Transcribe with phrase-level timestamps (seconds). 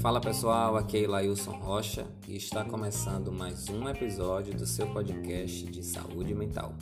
[0.00, 5.64] Fala pessoal, aqui é Ilailson Rocha e está começando mais um episódio do seu podcast
[5.66, 6.74] de saúde mental.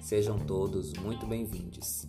[0.00, 2.06] Sejam todos muito bem-vindos.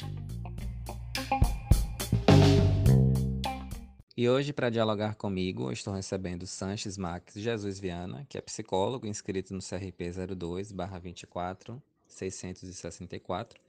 [4.16, 9.54] E hoje, para dialogar comigo, estou recebendo Sanches Max Jesus Viana, que é psicólogo inscrito
[9.54, 13.60] no CRP 02-24 664.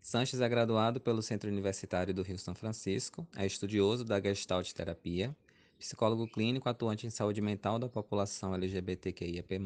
[0.00, 5.36] Sanches é graduado pelo Centro Universitário do Rio São Francisco, é estudioso da Gestalt Terapia,
[5.78, 9.58] psicólogo clínico atuante em saúde mental da população LGBTQIAP+,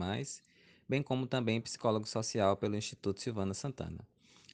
[0.88, 4.00] bem como também psicólogo social pelo Instituto Silvana Santana.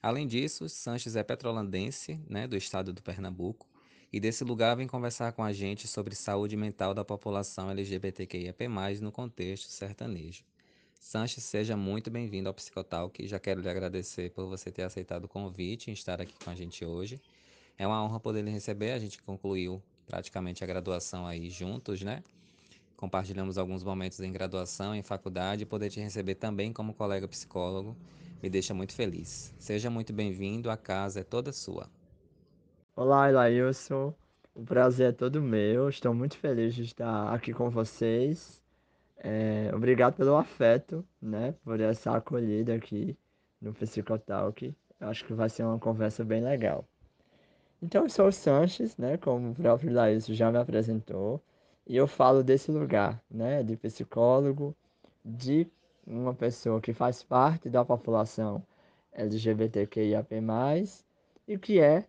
[0.02, 3.66] Além disso, Sanches é petrolandense, né, do estado do Pernambuco,
[4.12, 8.68] e desse lugar vem conversar com a gente sobre saúde mental da população LGBTQIAP+,
[9.00, 10.44] no contexto sertanejo.
[11.08, 13.26] Sanches, seja muito bem-vindo ao Psicotalk.
[13.26, 16.54] Já quero lhe agradecer por você ter aceitado o convite e estar aqui com a
[16.54, 17.18] gente hoje.
[17.78, 18.92] É uma honra poder lhe receber.
[18.92, 22.22] A gente concluiu praticamente a graduação aí juntos, né?
[22.94, 27.96] Compartilhamos alguns momentos em graduação, em faculdade, e poder te receber também como colega psicólogo
[28.42, 29.54] me deixa muito feliz.
[29.58, 31.88] Seja muito bem-vindo, a casa é toda sua.
[32.94, 34.12] Olá, Ilailson.
[34.54, 35.88] O prazer é todo meu.
[35.88, 38.60] Estou muito feliz de estar aqui com vocês.
[39.18, 41.54] É, obrigado pelo afeto, né?
[41.64, 43.16] Por essa acolhida aqui
[43.60, 44.74] no Psicotalk.
[45.00, 46.84] Acho que vai ser uma conversa bem legal.
[47.82, 49.16] Então, eu sou o Sanches, né?
[49.16, 51.42] Como o próprio Ilailson já me apresentou.
[51.86, 53.62] E eu falo desse lugar, né?
[53.62, 54.76] De psicólogo,
[55.24, 55.66] de
[56.06, 58.62] uma pessoa que faz parte da população
[59.12, 60.34] LGBTQIAP+,
[61.46, 62.06] e que é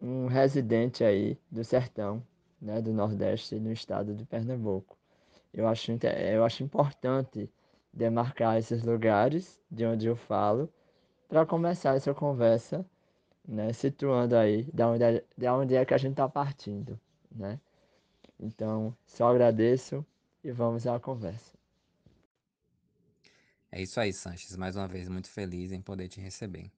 [0.00, 2.22] um residente aí do sertão,
[2.60, 4.95] né, do Nordeste, no estado de Pernambuco.
[5.56, 7.50] Eu acho, eu acho importante
[7.90, 10.70] demarcar esses lugares de onde eu falo
[11.26, 12.84] para começar essa conversa,
[13.48, 17.00] né, situando aí da onde, é, onde é que a gente está partindo,
[17.34, 17.58] né?
[18.38, 20.04] Então, só agradeço
[20.44, 21.56] e vamos à conversa.
[23.72, 24.54] É isso aí, Sanches.
[24.56, 26.70] Mais uma vez, muito feliz em poder te receber.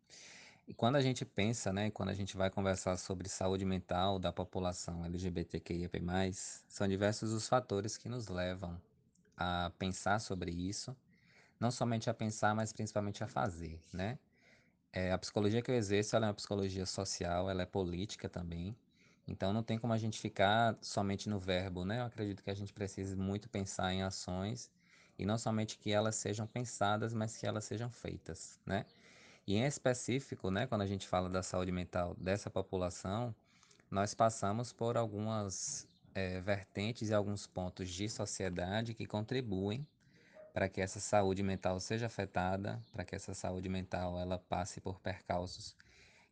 [0.68, 4.30] E quando a gente pensa, né, quando a gente vai conversar sobre saúde mental da
[4.30, 5.98] população LGBTQIAP+,
[6.68, 8.78] são diversos os fatores que nos levam
[9.34, 10.94] a pensar sobre isso,
[11.58, 14.18] não somente a pensar, mas principalmente a fazer, né?
[14.92, 18.76] É, a psicologia que eu exerço, é uma psicologia social, ela é política também,
[19.26, 22.00] então não tem como a gente ficar somente no verbo, né?
[22.00, 24.70] Eu acredito que a gente precisa muito pensar em ações,
[25.18, 28.84] e não somente que elas sejam pensadas, mas que elas sejam feitas, né?
[29.48, 33.34] E em específico, né, quando a gente fala da saúde mental dessa população,
[33.91, 39.86] nós passamos por algumas é, vertentes e alguns pontos de sociedade que contribuem
[40.53, 45.00] para que essa saúde mental seja afetada, para que essa saúde mental ela passe por
[45.00, 45.75] percalços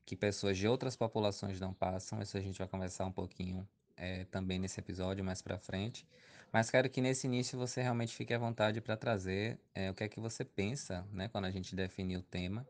[0.05, 2.21] que pessoas de outras populações não passam.
[2.21, 3.67] Isso a gente vai conversar um pouquinho
[3.97, 6.07] é, também nesse episódio mais para frente.
[6.53, 10.05] Mas quero que nesse início você realmente fique à vontade para trazer é, o que
[10.05, 12.67] é que você pensa, né, quando a gente definir o tema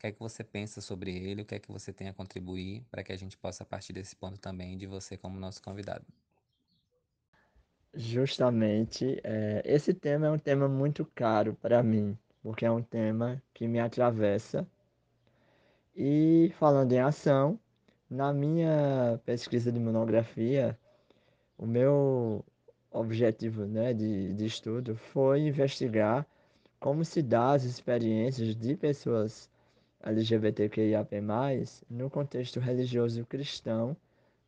[0.00, 2.82] que é que você pensa sobre ele, o que é que você tem a contribuir
[2.90, 6.06] para que a gente possa, partir desse ponto também, de você como nosso convidado.
[7.92, 13.42] Justamente, é, esse tema é um tema muito caro para mim, porque é um tema
[13.52, 14.66] que me atravessa.
[15.94, 17.60] E falando em ação,
[18.08, 20.78] na minha pesquisa de monografia,
[21.58, 22.42] o meu
[22.90, 26.26] objetivo né, de, de estudo foi investigar
[26.78, 29.50] como se dá as experiências de pessoas
[30.02, 31.20] LGBTQIAP+,
[31.88, 33.96] no contexto religioso cristão,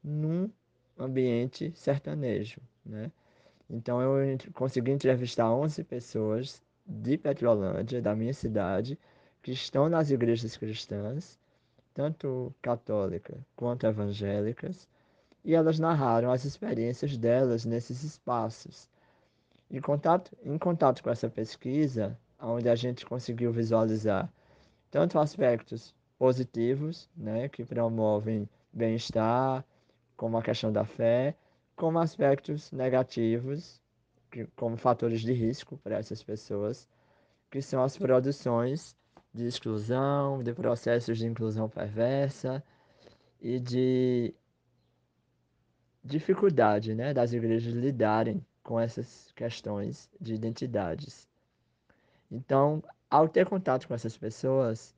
[0.02, 0.50] num
[0.98, 3.10] ambiente sertanejo, né?
[3.68, 8.98] Então eu consegui entrevistar 11 pessoas de Petrolândia, da minha cidade,
[9.42, 11.38] que estão nas igrejas cristãs,
[11.94, 14.88] tanto católica quanto evangélicas,
[15.44, 18.88] e elas narraram as experiências delas nesses espaços.
[19.70, 24.30] Em contato, em contato com essa pesquisa, onde a gente conseguiu visualizar
[24.92, 29.64] tanto aspectos positivos, né, que promovem bem-estar,
[30.16, 31.34] como a questão da fé,
[31.74, 33.80] como aspectos negativos,
[34.30, 36.86] que, como fatores de risco para essas pessoas,
[37.50, 38.94] que são as produções
[39.32, 42.62] de exclusão, de processos de inclusão perversa
[43.40, 44.34] e de
[46.04, 51.26] dificuldade né, das igrejas lidarem com essas questões de identidades.
[52.30, 52.82] Então,
[53.12, 54.94] ao ter contato com essas pessoas,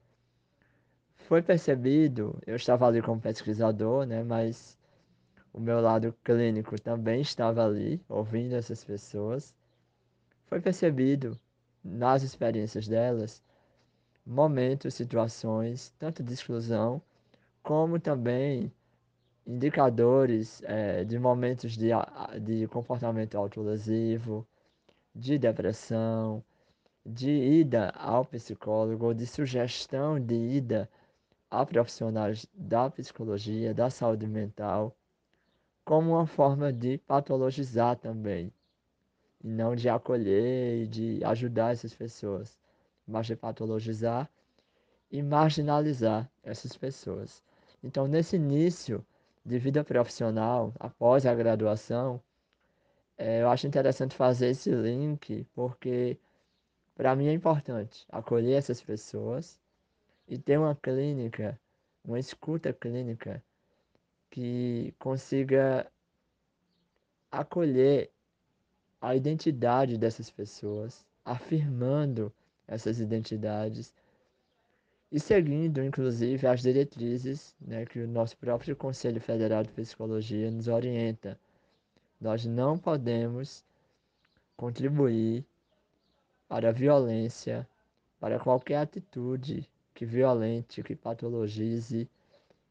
[1.16, 4.78] foi percebido, eu estava ali como pesquisador, né, mas
[5.52, 9.52] o meu lado clínico também estava ali, ouvindo essas pessoas.
[10.46, 11.36] Foi percebido
[11.82, 13.42] nas experiências delas
[14.24, 17.02] momentos, situações, tanto de exclusão,
[17.64, 18.72] como também
[19.44, 21.88] indicadores é, de momentos de,
[22.40, 24.46] de comportamento autolesivo,
[25.12, 26.44] de depressão,
[27.04, 30.88] de ida ao psicólogo, de sugestão de ida
[31.50, 34.96] a profissionais da psicologia, da saúde mental,
[35.84, 38.52] como uma forma de patologizar também,
[39.42, 42.58] e não de acolher e de ajudar essas pessoas,
[43.06, 44.28] mas de patologizar
[45.10, 47.42] e marginalizar essas pessoas.
[47.82, 49.04] Então, nesse início
[49.44, 52.20] de vida profissional, após a graduação,
[53.18, 56.18] é, eu acho interessante fazer esse link, porque
[56.94, 59.58] para mim é importante acolher essas pessoas
[60.28, 61.58] e ter uma clínica,
[62.04, 63.42] uma escuta clínica
[64.30, 65.90] que consiga
[67.30, 68.10] acolher
[69.00, 72.32] a identidade dessas pessoas, afirmando
[72.66, 73.94] essas identidades
[75.14, 80.66] e seguindo, inclusive, as diretrizes né, que o nosso próprio Conselho Federal de Psicologia nos
[80.66, 81.38] orienta.
[82.20, 83.64] Nós não podemos
[84.56, 85.44] contribuir
[86.54, 87.68] para a violência,
[88.20, 92.08] para qualquer atitude que violente, que patologize,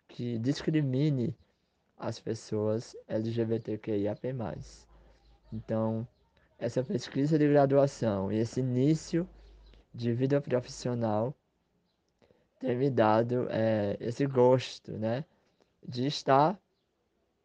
[0.07, 1.35] que discrimine
[1.97, 4.33] as pessoas LGBTQIAP+.
[5.51, 6.07] Então,
[6.57, 9.27] essa pesquisa de graduação e esse início
[9.93, 11.35] de vida profissional
[12.61, 15.25] tem me dado é, esse gosto, né,
[15.85, 16.57] de estar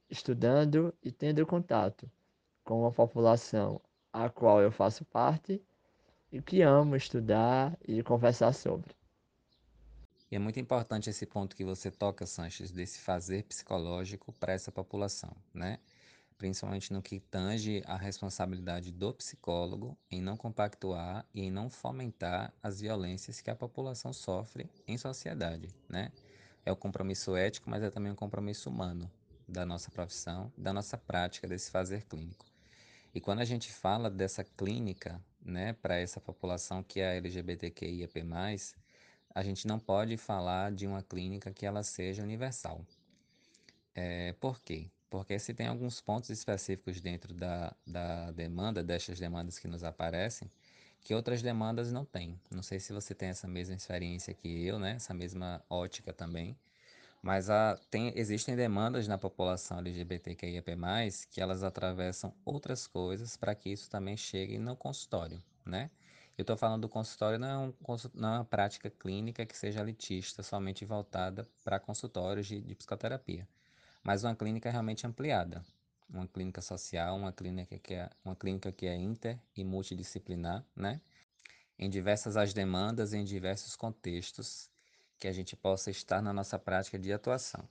[0.08, 2.08] estudando e tendo contato
[2.62, 3.80] com uma população
[4.12, 5.60] a qual eu faço parte
[6.32, 8.94] e que amo estudar e conversar sobre.
[10.30, 14.70] E é muito importante esse ponto que você toca, Sanches, desse fazer psicológico para essa
[14.70, 15.78] população, né?
[16.36, 22.52] Principalmente no que tange a responsabilidade do psicólogo em não compactuar e em não fomentar
[22.62, 26.12] as violências que a população sofre em sociedade, né?
[26.64, 29.10] É o compromisso ético, mas é também um compromisso humano
[29.48, 32.47] da nossa profissão, da nossa prática desse fazer clínico.
[33.18, 38.24] E quando a gente fala dessa clínica, né, para essa população que é LGBTQIAP+,
[39.34, 42.86] a gente não pode falar de uma clínica que ela seja universal.
[43.92, 44.88] É, por quê?
[45.10, 50.48] Porque se tem alguns pontos específicos dentro da, da demanda, destas demandas que nos aparecem,
[51.00, 52.40] que outras demandas não têm.
[52.48, 54.92] Não sei se você tem essa mesma experiência que eu, né?
[54.92, 56.56] Essa mesma ótica também.
[57.22, 60.76] Mas há, tem, existem demandas na população LGBTQIAP+,
[61.30, 65.90] que elas atravessam outras coisas para que isso também chegue no consultório, né?
[66.36, 67.74] Eu estou falando do consultório, não é, um,
[68.14, 73.48] não é uma prática clínica que seja elitista, somente voltada para consultórios de, de psicoterapia,
[74.04, 75.64] mas uma clínica realmente ampliada,
[76.08, 81.00] uma clínica social, uma clínica que é, uma clínica que é inter e multidisciplinar, né?
[81.76, 84.70] Em diversas as demandas, em diversos contextos,
[85.18, 87.68] que a gente possa estar na nossa prática de atuação.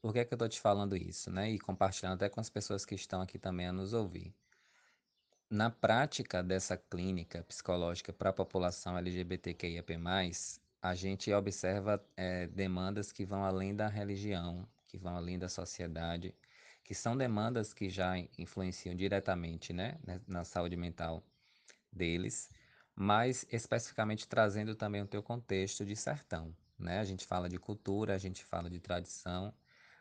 [0.00, 1.50] Por que, é que eu estou te falando isso, né?
[1.50, 4.34] E compartilhando até com as pessoas que estão aqui também a nos ouvir.
[5.48, 9.98] Na prática dessa clínica psicológica para a população LGBTQIAP+,
[10.80, 16.34] a gente observa é, demandas que vão além da religião, que vão além da sociedade,
[16.82, 21.22] que são demandas que já influenciam diretamente né, na saúde mental
[21.92, 22.50] deles,
[22.94, 26.54] mas especificamente trazendo também o teu contexto de sertão.
[26.80, 26.98] Né?
[26.98, 29.52] A gente fala de cultura, a gente fala de tradição,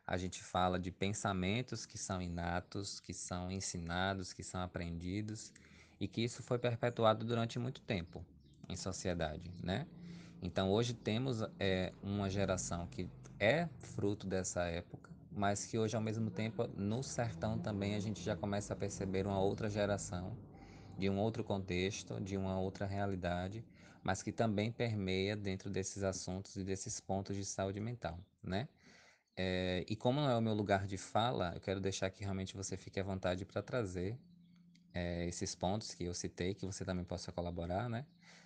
[0.07, 5.53] a gente fala de pensamentos que são inatos, que são ensinados, que são aprendidos
[5.99, 8.25] e que isso foi perpetuado durante muito tempo
[8.67, 9.85] em sociedade, né?
[10.41, 16.01] Então hoje temos é, uma geração que é fruto dessa época, mas que hoje ao
[16.01, 20.35] mesmo tempo no sertão também a gente já começa a perceber uma outra geração
[20.97, 23.63] de um outro contexto, de uma outra realidade,
[24.03, 28.67] mas que também permeia dentro desses assuntos e desses pontos de saúde mental, né?
[29.35, 32.55] É, e como não é o meu lugar de fala, eu quero deixar que realmente
[32.55, 34.17] você fique à vontade para trazer
[34.93, 38.05] é, esses pontos que eu citei, que você também possa colaborar, né?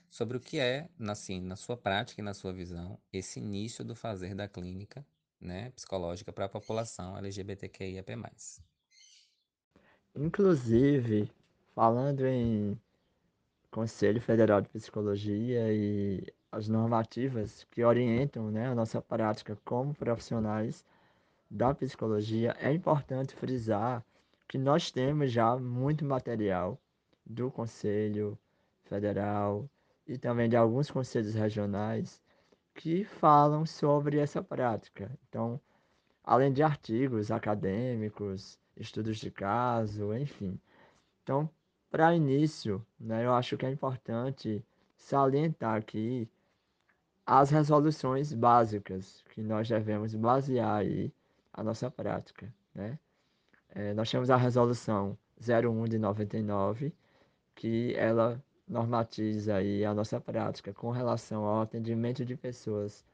[0.09, 3.95] Sobre o que é, assim, na sua prática e na sua visão, esse início do
[3.95, 5.03] fazer da clínica
[5.41, 8.15] né, psicológica para a população LGBTQIAP+.
[10.15, 11.31] Inclusive,
[11.73, 12.79] falando em
[13.73, 20.85] Conselho Federal de Psicologia e as normativas que orientam né, a nossa prática como profissionais
[21.49, 24.05] da psicologia, é importante frisar
[24.47, 26.79] que nós temos já muito material
[27.25, 28.37] do Conselho
[28.83, 29.67] Federal
[30.07, 32.21] e também de alguns conselhos regionais
[32.75, 35.09] que falam sobre essa prática.
[35.27, 35.59] Então,
[36.23, 40.59] além de artigos acadêmicos, estudos de caso, enfim.
[41.23, 41.49] Então,
[41.93, 44.65] para início, né, eu acho que é importante
[44.97, 46.27] salientar aqui
[47.23, 51.13] as resoluções básicas que nós devemos basear aí
[51.53, 52.97] a nossa prática, né?
[53.69, 56.91] É, nós temos a resolução 01 de 99,
[57.53, 63.05] que ela normatiza aí a nossa prática com relação ao atendimento de pessoas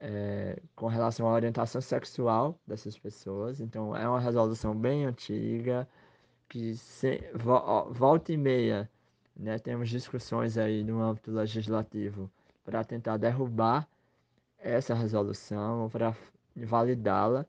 [0.00, 3.60] é, com relação à orientação sexual dessas pessoas.
[3.60, 5.88] Então, é uma resolução bem antiga,
[6.48, 8.90] que se, vo, volta e meia
[9.36, 12.30] né, temos discussões aí no âmbito legislativo
[12.64, 13.88] para tentar derrubar
[14.58, 16.16] essa resolução, para
[16.56, 17.46] validá-la,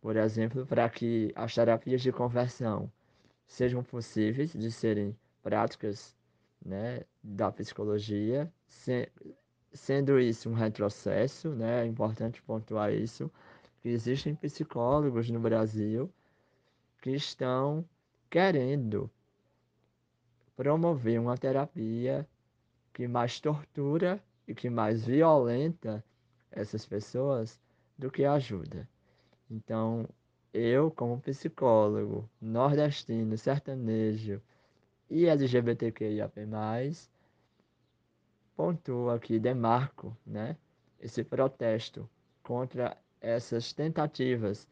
[0.00, 2.90] por exemplo, para que as terapias de conversão
[3.46, 6.16] sejam possíveis de serem práticas
[6.64, 9.10] né, da psicologia, se,
[9.72, 13.30] sendo isso um retrocesso, né, é importante pontuar isso,
[13.82, 16.10] que existem psicólogos no Brasil
[17.02, 17.84] que estão
[18.34, 19.08] querendo
[20.56, 22.28] promover uma terapia
[22.92, 26.04] que mais tortura e que mais violenta
[26.50, 27.60] essas pessoas
[27.96, 28.88] do que ajuda.
[29.48, 30.08] Então,
[30.52, 34.42] eu, como psicólogo nordestino, sertanejo
[35.08, 36.34] e LGBTQIAP+,
[38.56, 40.56] pontuo aqui, demarco, né,
[40.98, 42.10] esse protesto
[42.42, 44.66] contra essas tentativas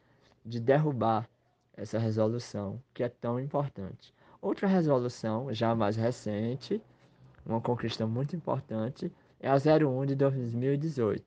[0.44, 1.30] de derrubar
[1.76, 4.14] essa resolução que é tão importante.
[4.40, 6.82] Outra resolução, já mais recente,
[7.46, 11.24] uma conquista muito importante, é a 01 de 2018,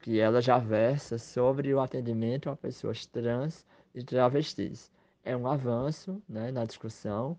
[0.00, 4.90] que ela já versa sobre o atendimento a pessoas trans e travestis.
[5.24, 7.38] É um avanço né, na discussão,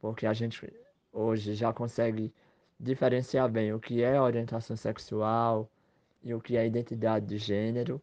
[0.00, 0.72] porque a gente
[1.12, 2.32] hoje já consegue
[2.78, 5.68] diferenciar bem o que é orientação sexual
[6.22, 8.00] e o que é identidade de gênero,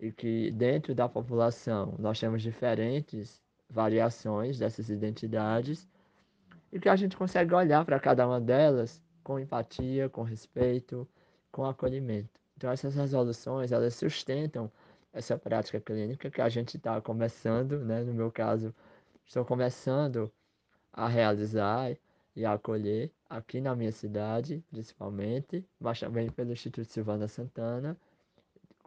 [0.00, 5.86] e que dentro da população nós temos diferentes variações dessas identidades,
[6.72, 11.06] e que a gente consegue olhar para cada uma delas com empatia, com respeito,
[11.52, 12.40] com acolhimento.
[12.56, 14.70] Então essas resoluções, elas sustentam
[15.12, 18.02] essa prática clínica que a gente está começando, né?
[18.02, 18.74] no meu caso,
[19.26, 20.30] estou começando
[20.92, 21.96] a realizar
[22.34, 27.96] e a acolher aqui na minha cidade, principalmente, mas também pelo Instituto Silvana Santana,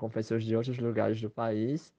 [0.04, 1.94] com pessoas de outros lugares do país.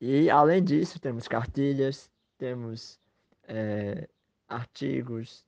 [0.00, 2.98] E, além disso, temos cartilhas, temos
[3.44, 4.08] é,
[4.48, 5.44] artigos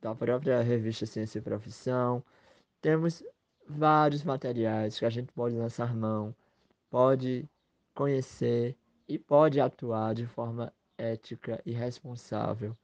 [0.00, 2.22] da própria revista Ciência e Profissão,
[2.80, 3.20] temos
[3.68, 6.32] vários materiais que a gente pode lançar mão,
[6.88, 7.44] pode
[7.92, 8.76] conhecer
[9.08, 12.76] e pode atuar de forma ética e responsável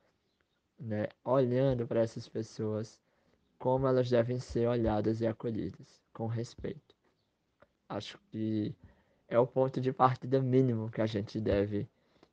[0.76, 2.98] né, olhando para essas pessoas
[3.60, 6.91] como elas devem ser olhadas e acolhidas, com respeito.
[7.92, 8.75] Acho que
[9.28, 11.87] é o ponto de partida mínimo que a gente deve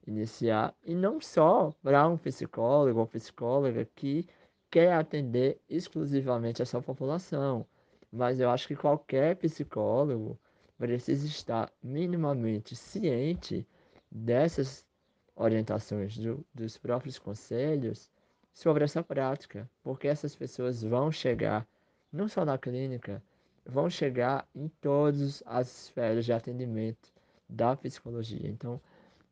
[0.07, 4.25] iniciar, e não só para um psicólogo ou psicóloga que
[4.71, 7.65] quer atender exclusivamente essa população,
[8.09, 10.39] mas eu acho que qualquer psicólogo
[10.77, 13.67] precisa estar minimamente ciente
[14.09, 14.85] dessas
[15.35, 18.09] orientações do, dos próprios conselhos
[18.53, 21.67] sobre essa prática, porque essas pessoas vão chegar
[22.13, 23.21] não só na clínica,
[23.65, 27.13] vão chegar em todas as esferas de atendimento
[27.47, 28.47] da psicologia.
[28.47, 28.81] Então,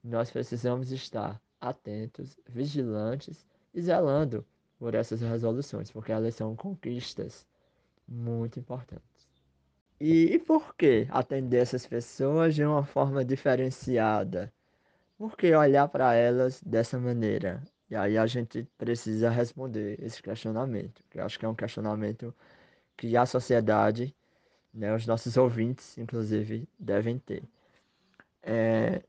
[0.04, 4.46] nós precisamos estar atentos, vigilantes e zelando
[4.80, 7.46] por essas resoluções, porque elas são conquistas
[8.08, 9.28] muito importantes.
[10.00, 14.54] E, por que atender essas pessoas de uma forma diferenciada?
[15.18, 17.64] Por que olhar para elas dessa maneira?
[17.90, 22.36] E aí a gente precisa responder esse questionamento, que eu acho que é um questionamento
[22.96, 24.16] que a sociedade,
[24.74, 27.44] né, os nossos ouvintes, inclusive, devem ter.
[28.44, 29.04] É,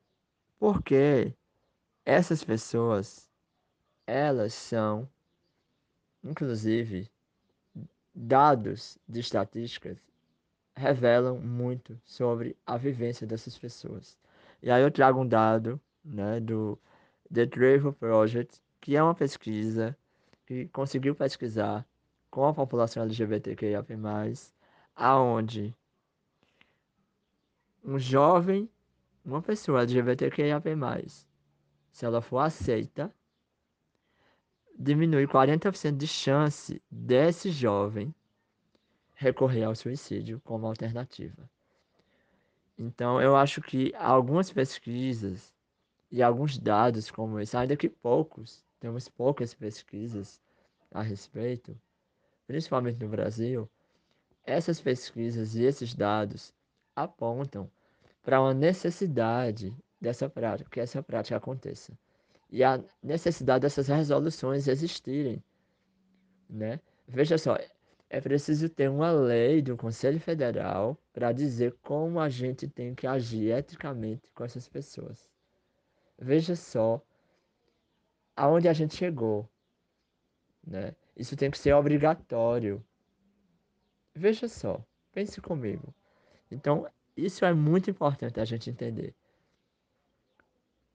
[0.58, 1.32] porque
[2.04, 3.28] essas pessoas,
[4.06, 5.08] elas são,
[6.24, 7.10] inclusive,
[8.14, 9.98] dados de estatísticas
[10.74, 14.16] revelam muito sobre a vivência dessas pessoas.
[14.62, 16.78] E aí eu trago um dado né, do
[17.32, 19.96] The Travel Project, que é uma pesquisa
[20.46, 21.86] que conseguiu pesquisar
[22.30, 23.84] com a população LGBTQIA+,
[24.98, 25.74] aonde
[27.84, 28.68] um jovem,
[29.24, 30.60] uma pessoa LGBTQIA+,
[31.92, 33.14] se ela for aceita,
[34.76, 38.12] diminui 40% de chance desse jovem
[39.14, 41.48] recorrer ao suicídio como alternativa.
[42.76, 45.54] Então, eu acho que algumas pesquisas
[46.10, 50.40] e alguns dados como esse, ainda que poucos, temos poucas pesquisas
[50.90, 51.76] a respeito,
[52.46, 53.68] principalmente no Brasil,
[54.48, 56.54] essas pesquisas e esses dados
[56.96, 57.70] apontam
[58.22, 61.92] para uma necessidade dessa prática, que essa prática aconteça.
[62.50, 65.42] E a necessidade dessas resoluções existirem,
[66.48, 66.80] né?
[67.06, 67.58] Veja só,
[68.08, 73.06] é preciso ter uma lei do Conselho Federal para dizer como a gente tem que
[73.06, 75.28] agir eticamente com essas pessoas.
[76.18, 77.02] Veja só
[78.34, 79.46] aonde a gente chegou,
[80.66, 80.94] né?
[81.14, 82.82] Isso tem que ser obrigatório.
[84.18, 85.94] Veja só, pense comigo.
[86.50, 89.14] Então, isso é muito importante a gente entender.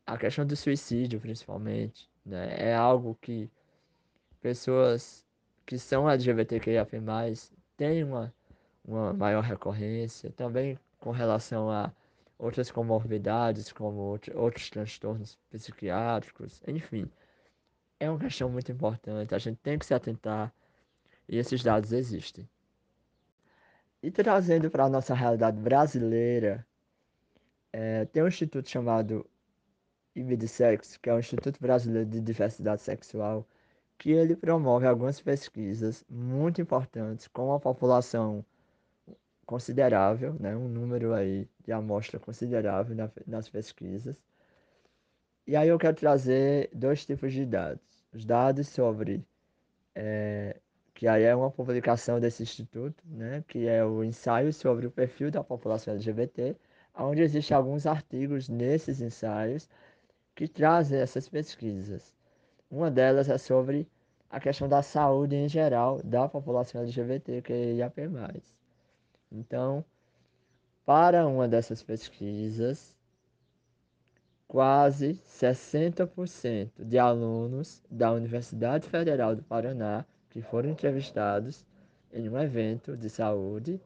[0.06, 2.53] A questão do suicídio, principalmente, né?
[2.60, 3.50] É algo que
[4.42, 5.25] pessoas
[5.65, 6.86] que são LGBTQIA+,
[7.77, 8.34] têm uma,
[8.84, 11.94] uma maior recorrência, também com relação a
[12.38, 17.10] outras comorbidades, como outros transtornos psiquiátricos, enfim.
[18.01, 20.53] É uma questão muito importante, a gente tem que se atentar
[21.30, 22.46] e esses dados existem.
[24.03, 26.67] E trazendo para a nossa realidade brasileira,
[27.72, 29.25] é, tem um instituto chamado
[30.13, 33.48] IBDSEX, que é o Instituto Brasileiro de Diversidade Sexual,
[33.98, 38.45] que ele promove algumas pesquisas muito importantes com uma população
[39.45, 42.95] considerável, né, um número aí de amostra considerável
[43.25, 44.17] nas pesquisas.
[45.48, 48.03] E aí eu quero trazer dois tipos de dados.
[48.13, 49.25] Os dados sobre,
[49.95, 50.57] é,
[50.94, 55.32] que aí é uma publicação desse instituto, né, que é o ensaio sobre o perfil
[55.32, 56.56] da população LGBT,
[56.96, 59.70] onde existem alguns artigos nesses ensaios
[60.36, 62.14] que trazem essas pesquisas.
[62.70, 63.88] Uma delas é sobre
[64.30, 68.10] a questão da saúde em geral da população LGBTQIAP+.
[69.32, 69.84] Então,
[70.86, 72.96] para uma dessas pesquisas,
[74.48, 81.63] quase 60% de alunos da Universidade Federal do Paraná que foram entrevistados
[82.12, 83.80] em um evento de saúde,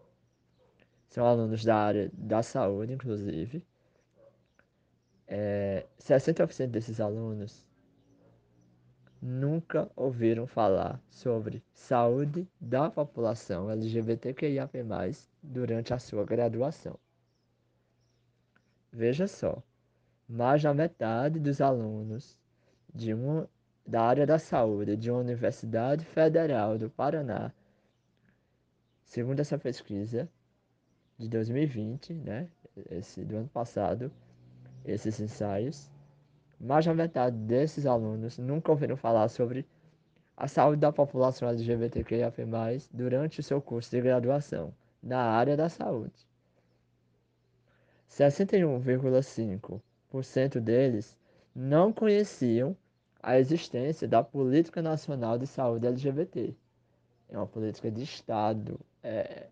[1.09, 3.61] são alunos da área da saúde, inclusive,
[5.27, 7.67] é, 60% desses alunos
[9.21, 14.85] nunca ouviram falar sobre saúde da população LGBTQIAP+,
[15.43, 16.97] durante a sua graduação.
[18.89, 19.61] Veja só,
[20.29, 22.39] mais da metade dos alunos
[22.93, 23.49] de uma,
[23.87, 27.53] da área da saúde de uma Universidade Federal do Paraná,
[29.05, 30.27] segundo essa pesquisa
[31.17, 32.49] de 2020, né,
[32.91, 34.11] esse do ano passado,
[34.83, 35.89] esses ensaios,
[36.59, 39.65] mais da metade desses alunos nunca ouviram falar sobre
[40.35, 42.29] a saúde da população LGBTQIA+,
[42.91, 46.27] durante o seu curso de graduação na área da saúde.
[48.09, 51.17] 61,5% deles
[51.55, 52.75] não conheciam
[53.27, 56.55] a existência da Política Nacional de Saúde LGBT.
[57.27, 59.47] É uma política de Estado, é,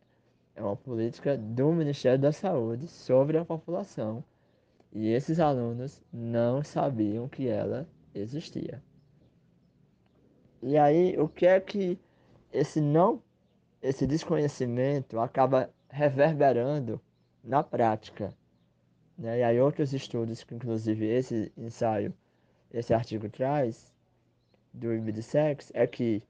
[0.55, 4.23] é uma política do Ministério da Saúde sobre a população
[4.93, 8.81] e esses alunos não sabiam que ela existia.
[10.63, 11.99] E aí, o que é que
[12.53, 13.21] esse não,
[13.81, 17.01] esse desconhecimento acaba reverberando
[17.43, 18.33] na prática?
[19.17, 19.39] Né?
[19.39, 22.13] E aí, outros estudos, que inclusive esse ensaio,
[22.75, 23.91] esse artigo traz,
[24.73, 26.21] do IBDSEX, é que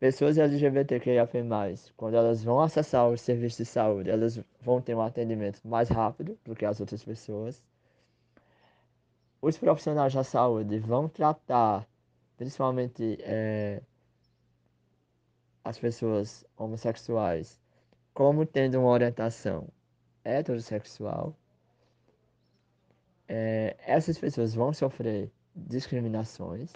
[0.00, 1.28] pessoas LGBTQIA+,
[1.96, 6.38] quando elas vão acessar os serviços de saúde, elas vão ter um atendimento mais rápido
[6.44, 7.62] do que as outras pessoas.
[9.42, 11.86] Os profissionais da saúde vão tratar,
[12.38, 13.82] principalmente é,
[15.62, 17.60] as pessoas homossexuais,
[18.14, 19.68] como tendo uma orientação
[20.24, 21.36] heterossexual.
[23.28, 26.72] É, essas pessoas vão sofrer discriminações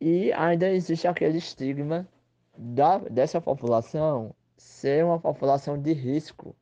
[0.00, 2.08] e ainda existe aquele estigma
[2.56, 6.54] da, dessa população ser uma população de risco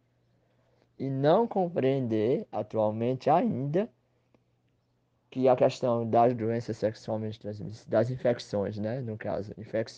[0.99, 3.89] e não compreender atualmente ainda
[5.31, 9.91] que a questão das doenças sexualmente transmissíveis, das infecções, né, no caso, infec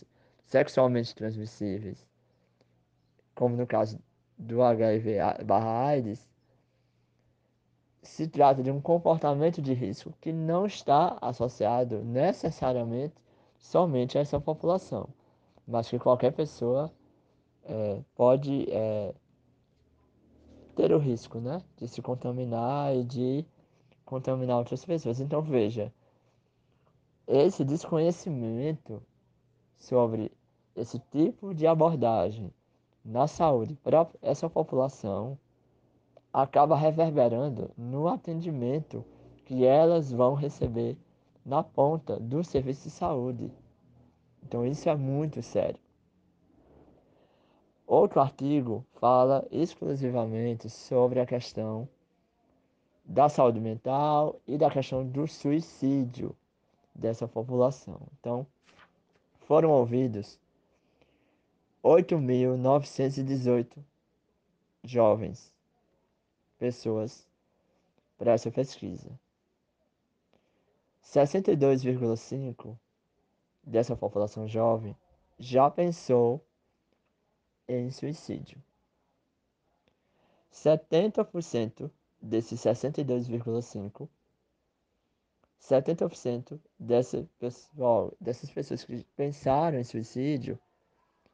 [0.47, 2.07] sexualmente transmissíveis,
[3.35, 4.01] como no caso
[4.39, 6.27] do HIV/AIDS,
[8.07, 13.15] se trata de um comportamento de risco que não está associado necessariamente
[13.59, 15.09] somente a essa população,
[15.67, 16.91] mas que qualquer pessoa
[17.65, 19.15] é, pode é,
[20.75, 23.45] ter o risco né, de se contaminar e de
[24.05, 25.21] contaminar outras pessoas.
[25.21, 25.93] Então veja,
[27.27, 29.03] esse desconhecimento
[29.77, 30.31] sobre
[30.75, 32.53] esse tipo de abordagem
[33.05, 35.39] na saúde para essa população
[36.37, 39.03] acaba reverberando no atendimento
[39.47, 40.95] que elas vão receber
[41.43, 43.51] na ponta do serviço de saúde.
[44.43, 45.81] Então isso é muito sério.
[47.87, 51.89] Outro artigo fala exclusivamente sobre a questão
[53.03, 56.37] da saúde mental e da questão do suicídio
[56.95, 57.99] dessa população.
[58.21, 58.47] Então,
[59.47, 60.39] foram ouvidos
[61.83, 63.83] oito mil novecentos e dezoito
[64.85, 65.56] jovens,
[66.59, 67.27] pessoas,
[68.19, 69.11] para essa pesquisa.
[71.03, 72.79] sessenta e dois vírgula cinco
[73.63, 74.97] dessa população jovem
[75.39, 76.45] já pensou
[77.69, 78.63] em suicídio.
[80.51, 81.91] setenta por cento
[82.21, 84.09] desses sessenta e dois vírgula cinco
[85.61, 90.59] 70% dessa pessoal, dessas pessoas que pensaram em suicídio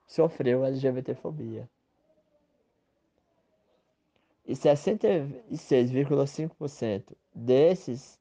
[0.07, 1.69] sofreu LGBTfobia.
[4.45, 8.19] E 66,5% desses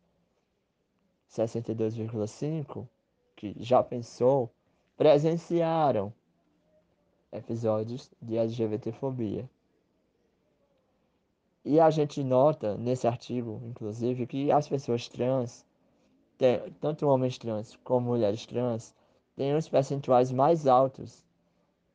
[1.30, 2.88] 62,5%
[3.36, 4.54] que já pensou
[4.96, 6.14] presenciaram
[7.32, 9.50] episódios de LGBTfobia.
[11.64, 15.66] E a gente nota nesse artigo, inclusive, que as pessoas trans
[16.80, 18.96] tanto homens trans como mulheres trans
[19.36, 21.24] têm uns percentuais mais altos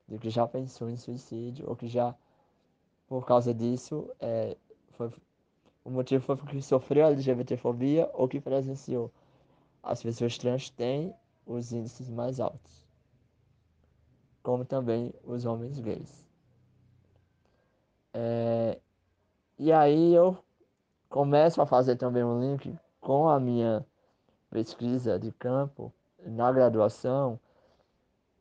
[0.06, 2.14] do que já pensou em suicídio ou que já,
[3.06, 4.56] por causa disso, é,
[4.92, 5.10] foi,
[5.84, 9.10] o motivo foi porque sofreu LGBTfobia ou que presenciou.
[9.82, 11.14] As pessoas trans têm
[11.46, 12.84] os índices mais altos,
[14.42, 16.26] como também os homens gays.
[18.12, 18.80] É,
[19.58, 20.36] e aí eu
[21.08, 23.86] começo a fazer também um link com a minha
[24.50, 25.92] pesquisa de campo
[26.24, 27.38] na graduação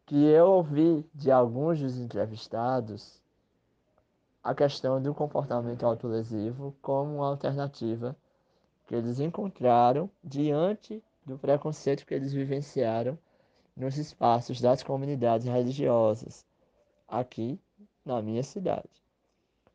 [0.06, 3.22] que eu ouvi de alguns dos entrevistados
[4.46, 8.16] a questão do comportamento autolesivo como uma alternativa
[8.86, 13.18] que eles encontraram diante do preconceito que eles vivenciaram
[13.76, 16.46] nos espaços das comunidades religiosas
[17.08, 17.60] aqui
[18.06, 18.88] na minha cidade.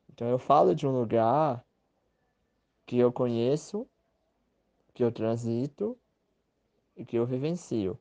[0.09, 1.65] Então eu falo de um lugar
[2.87, 3.85] que eu conheço,
[4.95, 5.99] que eu transito
[6.97, 7.99] e que eu vivencio.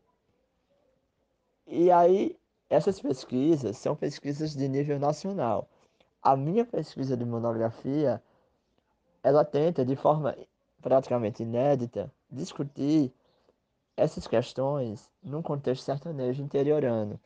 [1.65, 2.37] E aí,
[2.69, 5.67] essas pesquisas são pesquisas de nível nacional.
[6.21, 8.21] A minha pesquisa de monografia,
[9.23, 10.35] ela tenta, de forma
[10.81, 13.13] praticamente inédita, discutir
[13.95, 17.19] essas questões num contexto sertanejo interiorano,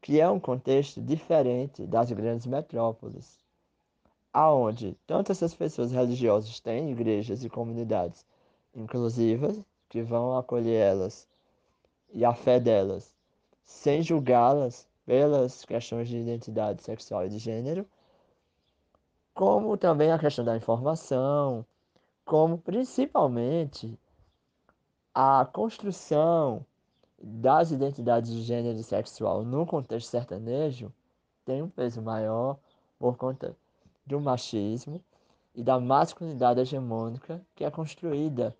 [0.00, 3.38] que é um contexto diferente das grandes metrópoles,
[4.32, 8.24] aonde tanto essas pessoas religiosas têm igrejas e comunidades
[8.74, 11.28] inclusivas, que vão acolher elas
[12.12, 13.12] e a fé delas,
[13.64, 17.86] sem julgá-las pelas questões de identidade sexual e de gênero,
[19.34, 21.64] como também a questão da informação,
[22.24, 23.98] como principalmente
[25.14, 26.64] a construção
[27.22, 30.92] das identidades de gênero e sexual no contexto sertanejo
[31.44, 32.58] tem um peso maior
[32.98, 33.56] por conta
[34.06, 35.02] do machismo
[35.54, 38.56] e da masculinidade hegemônica que é construída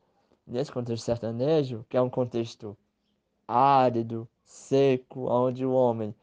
[0.46, 2.76] nesse contexto sertanejo, que é um contexto
[3.46, 6.14] árido, seco, onde o homem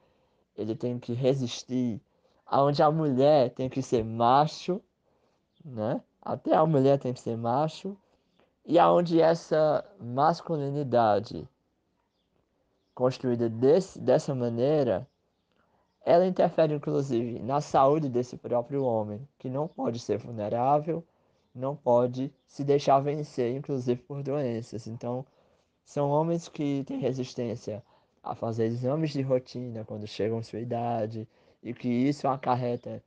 [0.55, 2.01] ele tem que resistir,
[2.51, 4.81] onde a mulher tem que ser macho,
[5.63, 6.01] né?
[6.21, 7.95] Até a mulher tem que ser macho,
[8.65, 11.47] e aonde essa masculinidade
[12.93, 15.07] construída desse, dessa maneira,
[16.05, 21.03] ela interfere inclusive na saúde desse próprio homem, que não pode ser vulnerável,
[21.55, 24.85] não pode se deixar vencer, inclusive por doenças.
[24.87, 25.25] Então,
[25.85, 27.83] são homens que têm resistência
[28.21, 31.27] a fazer exames de rotina quando chegam à sua idade
[31.61, 33.03] e que isso acarreta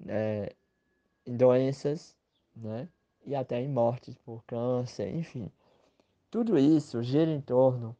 [0.00, 0.48] né,
[1.26, 2.16] em doenças,
[2.54, 2.88] né?
[3.24, 5.50] E até em mortes por câncer, enfim.
[6.30, 7.96] Tudo isso gira em torno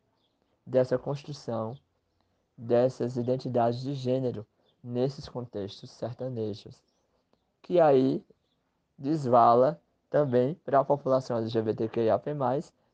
[0.66, 1.76] dessa construção
[2.56, 4.46] dessas identidades de gênero
[4.82, 6.82] nesses contextos sertanejos,
[7.60, 8.24] que aí
[8.98, 12.30] desvala também para a população LGBTQIAP+,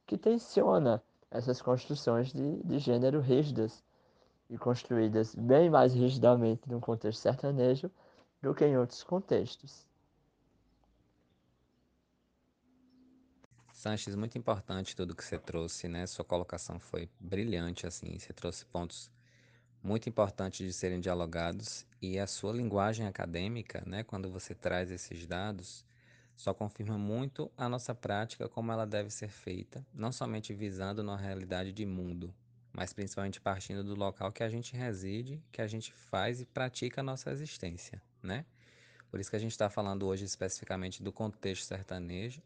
[0.06, 3.82] que tensiona essas construções de, de gênero rígidas
[4.48, 7.90] e construídas bem mais rigidamente no contexto sertanejo
[8.42, 9.86] do que em outros contextos.
[13.72, 16.06] Sanches, muito importante tudo que você trouxe, né?
[16.06, 19.10] Sua colocação foi brilhante, assim, você trouxe pontos
[19.82, 25.26] muito importantes de serem dialogados e a sua linguagem acadêmica, né, quando você traz esses
[25.26, 25.84] dados,
[26.36, 31.16] só confirma muito a nossa prática como ela deve ser feita, não somente visando uma
[31.16, 32.34] realidade de mundo,
[32.78, 37.00] mas principalmente partindo do local que a gente reside, que a gente faz e pratica
[37.00, 38.44] a nossa existência, né?
[39.10, 42.40] Por isso que a gente está falando hoje especificamente do contexto sertanejo,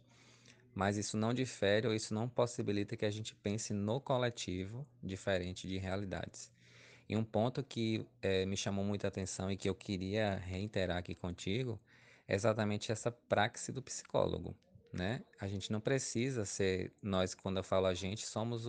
[0.75, 5.68] mas isso não difere ou isso não possibilita que a gente pense no coletivo diferente
[5.68, 6.51] de realidades.
[7.07, 11.14] E um ponto que é, me chamou muita atenção e que eu queria reiterar aqui
[11.14, 11.79] contigo
[12.27, 14.57] é exatamente essa praxe do psicólogo.
[14.93, 15.23] Né?
[15.41, 18.67] A gente não precisa ser, nós, quando eu falo a gente, somos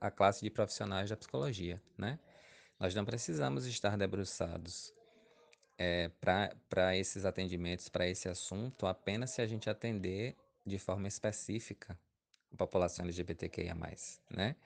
[0.00, 1.80] a classe de profissionais da psicologia.
[1.96, 2.18] Né?
[2.78, 4.92] Nós não precisamos estar debruçados
[6.70, 11.98] para esses atendimentos, para esse assunto, apenas se a gente atender de forma específica
[12.52, 13.74] a população LGBTQIA+,
[14.30, 14.56] né?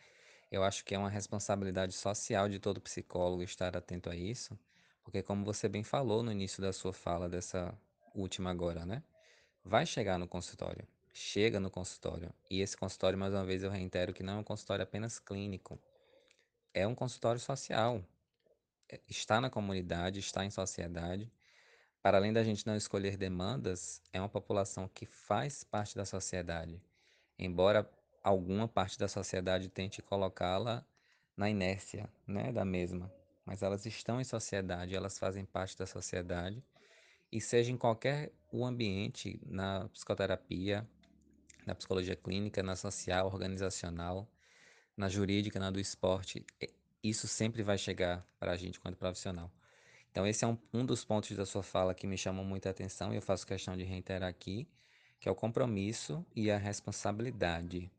[0.50, 4.58] Eu acho que é uma responsabilidade social de todo psicólogo estar atento a isso,
[5.04, 7.72] porque como você bem falou no início da sua fala, dessa
[8.14, 9.02] última agora, né?
[9.64, 14.12] Vai chegar no consultório, chega no consultório, e esse consultório, mais uma vez, eu reitero
[14.12, 15.78] que não é um consultório apenas clínico,
[16.74, 18.04] é um consultório social,
[18.88, 21.30] é- está na comunidade, está em sociedade,
[22.02, 26.82] para além da gente não escolher demandas, é uma população que faz parte da sociedade,
[27.38, 27.88] embora
[28.20, 30.84] alguma parte da sociedade tente colocá-la
[31.36, 33.12] na inércia, né, da mesma,
[33.46, 36.64] mas elas estão em sociedade, elas fazem parte da sociedade,
[37.32, 40.86] e seja em qualquer o ambiente, na psicoterapia,
[41.66, 44.28] na psicologia clínica, na social, organizacional,
[44.96, 46.44] na jurídica, na do esporte,
[47.02, 49.50] isso sempre vai chegar para a gente quanto profissional.
[50.10, 53.12] Então, esse é um, um dos pontos da sua fala que me chamou muita atenção
[53.12, 54.68] e eu faço questão de reiterar aqui,
[55.18, 57.90] que é o compromisso e a responsabilidade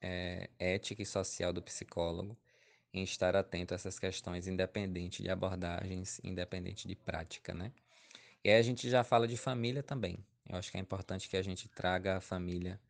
[0.00, 2.38] é, ética e social do psicólogo
[2.92, 7.72] em estar atento a essas questões, independente de abordagens, independente de prática, né?
[8.42, 10.18] E aí a gente já fala de família também.
[10.48, 12.80] Eu acho que é importante que a gente traga a família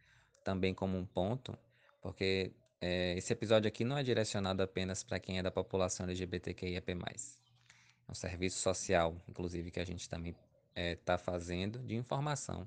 [0.42, 1.56] também como um ponto,
[2.00, 6.92] porque é, esse episódio aqui não é direcionado apenas para quem é da população LGBTQIAP+.
[6.92, 10.34] É um serviço social, inclusive, que a gente também
[10.74, 12.66] está fazendo de informação.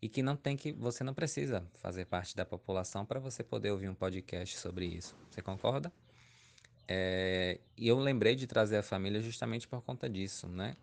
[0.00, 0.72] E que não tem que.
[0.72, 5.14] Você não precisa fazer parte da população para você poder ouvir um podcast sobre isso.
[5.28, 5.92] Você concorda?
[6.88, 10.76] É, e eu lembrei de trazer a família justamente por conta disso, né?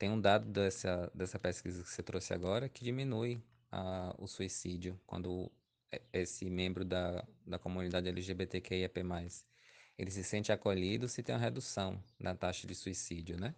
[0.00, 4.98] Tem um dado dessa, dessa pesquisa que você trouxe agora que diminui a, o suicídio
[5.06, 5.52] quando
[6.10, 8.98] esse membro da, da comunidade LGBTQIAP+,
[9.98, 13.54] ele se sente acolhido se tem uma redução na taxa de suicídio, né?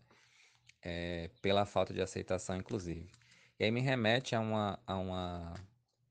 [0.82, 3.08] É, pela falta de aceitação, inclusive.
[3.56, 5.54] E aí me remete a, uma, a uma,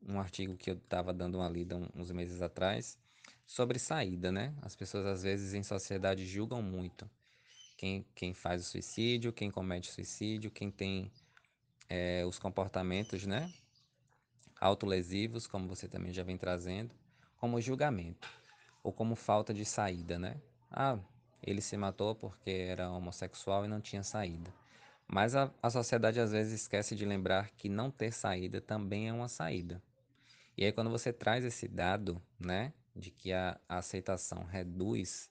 [0.02, 2.98] um artigo que eu estava dando uma lida uns meses atrás
[3.46, 4.56] sobre saída, né?
[4.62, 7.06] As pessoas às vezes em sociedade julgam muito
[7.82, 11.12] quem, quem faz o suicídio, quem comete suicídio, quem tem
[11.90, 13.52] é, os comportamentos, né?
[14.60, 16.94] Autolesivos, como você também já vem trazendo,
[17.38, 18.30] como julgamento
[18.84, 20.40] ou como falta de saída, né?
[20.70, 21.00] Ah,
[21.42, 24.54] ele se matou porque era homossexual e não tinha saída.
[25.08, 29.14] Mas a, a sociedade às vezes esquece de lembrar que não ter saída também é
[29.14, 29.82] uma saída.
[30.56, 35.31] E aí, quando você traz esse dado, né, de que a, a aceitação reduz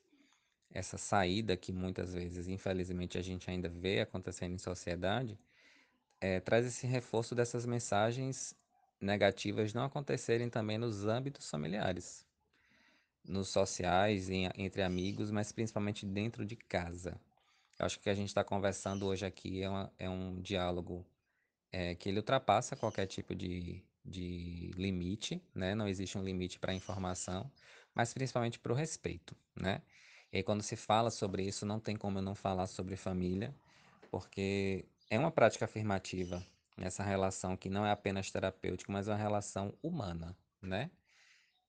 [0.73, 5.39] essa saída que muitas vezes, infelizmente, a gente ainda vê acontecendo em sociedade,
[6.21, 8.55] eh, traz esse reforço dessas mensagens
[9.01, 12.27] negativas não acontecerem também nos âmbitos familiares,
[13.25, 17.21] nos sociais, em- entre amigos, mas principalmente dentro de casa.
[17.79, 21.07] Eu acho que a gente está conversando hoje aqui é, uma- é um diálogo
[21.73, 25.75] é, que ele ultrapassa qualquer tipo de, de limite, né?
[25.75, 27.51] Não existe um limite para a informação,
[27.95, 29.83] mas principalmente para o respeito, né?
[30.33, 33.55] E quando se fala sobre isso, não tem como eu não falar sobre família,
[34.11, 36.45] porque é uma prática afirmativa
[36.77, 40.91] nessa relação que não é apenas terapêutica, mas é uma relação humana, né?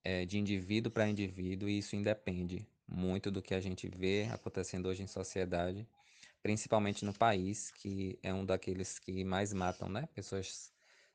[0.04, 4.88] É, de indivíduo para indivíduo, e isso independe muito do que a gente vê acontecendo
[4.88, 5.88] hoje em sociedade
[6.42, 10.08] principalmente no país, que é um daqueles que mais matam, né?
[10.14, 10.74] Pessoas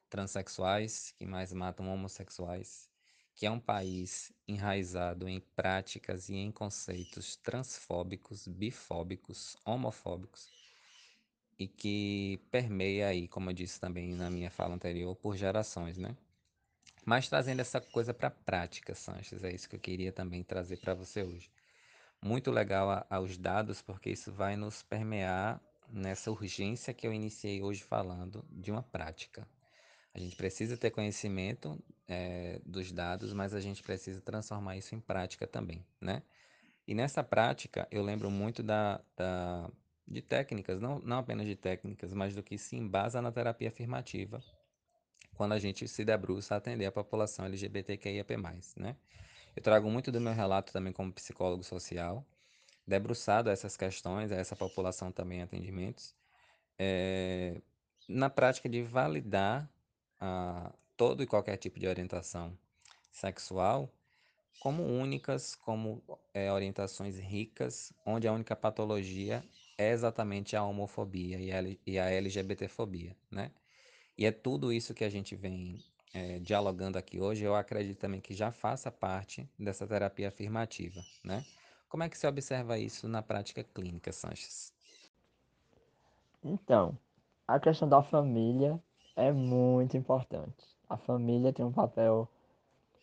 [0.09, 2.89] transexuais, que mais matam homossexuais,
[3.37, 10.49] que é um país enraizado em práticas e em conceitos transfóbicos, bifóbicos, homofóbicos,
[11.59, 16.17] e que permeia aí, como eu disse também na minha fala anterior, por gerações, né?
[17.05, 20.79] Mas trazendo essa coisa para a prática, Sanches, é isso que eu queria também trazer
[20.79, 21.49] para você hoje
[22.21, 27.83] muito legal aos dados, porque isso vai nos permear nessa urgência que eu iniciei hoje
[27.83, 29.47] falando de uma prática.
[30.17, 34.99] A gente precisa ter conhecimento, eh, dos dados, mas a gente precisa transformar isso em
[35.01, 36.23] prática também, né?
[36.89, 39.71] E nessa prática, eu lembro muito da, da-
[40.09, 44.43] de técnicas, não, não apenas de técnicas, mas do que se embasa na terapia afirmativa,
[45.37, 48.37] quando a gente se debruça a atender a população LGBTQIAP+,
[48.75, 48.97] né?
[49.55, 52.25] Eu trago muito do meu relato também como psicólogo social,
[52.87, 56.15] debruçado a essas questões, a essa população também em atendimentos,
[56.79, 57.61] é,
[58.09, 59.71] na prática de validar
[60.21, 62.57] ah, todo e qualquer tipo de orientação
[63.11, 63.91] sexual
[64.61, 66.03] como únicas, como
[66.33, 69.45] é, orientações ricas, onde a única patologia
[69.79, 73.51] é exatamente a homofobia e a, e a LGBTfobia, né?
[74.17, 78.21] E é tudo isso que a gente vem é, dialogando aqui hoje, eu acredito também
[78.21, 81.45] que já faça parte dessa terapia afirmativa, né?
[81.89, 84.73] Como é que você observa isso na prática clínica, Sanches?
[86.43, 86.99] Então,
[87.47, 88.83] a questão da família
[89.17, 90.65] é muito importante.
[90.89, 92.29] A família tem um papel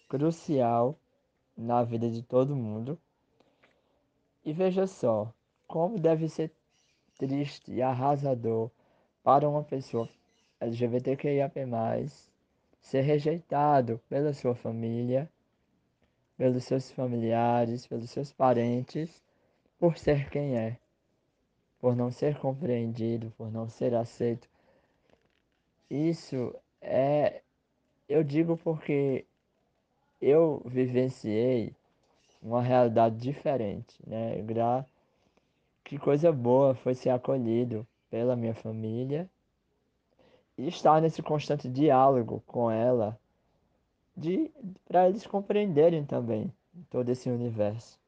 [0.08, 0.98] crucial
[1.58, 2.98] na vida de todo mundo.
[4.46, 5.34] E veja só,
[5.68, 6.52] como deve ser
[7.18, 8.70] triste e arrasador
[9.24, 10.08] para uma pessoa
[10.60, 11.54] LGBTQIAP+,
[12.80, 15.30] ser rejeitado pela sua família,
[16.38, 19.24] pelos seus familiares, pelos seus parentes,
[19.80, 20.78] por ser quem é,
[21.80, 24.48] por não ser compreendido, por não ser aceito.
[25.96, 27.44] Isso é,
[28.10, 29.28] eu digo porque
[30.20, 31.72] eu vivenciei
[32.42, 34.44] uma realidade diferente, né?
[35.84, 39.30] Que coisa boa foi ser acolhido pela minha família
[40.58, 43.16] e estar nesse constante diálogo com ela,
[44.18, 44.52] de
[44.86, 46.52] para eles compreenderem também
[46.90, 48.00] todo esse universo.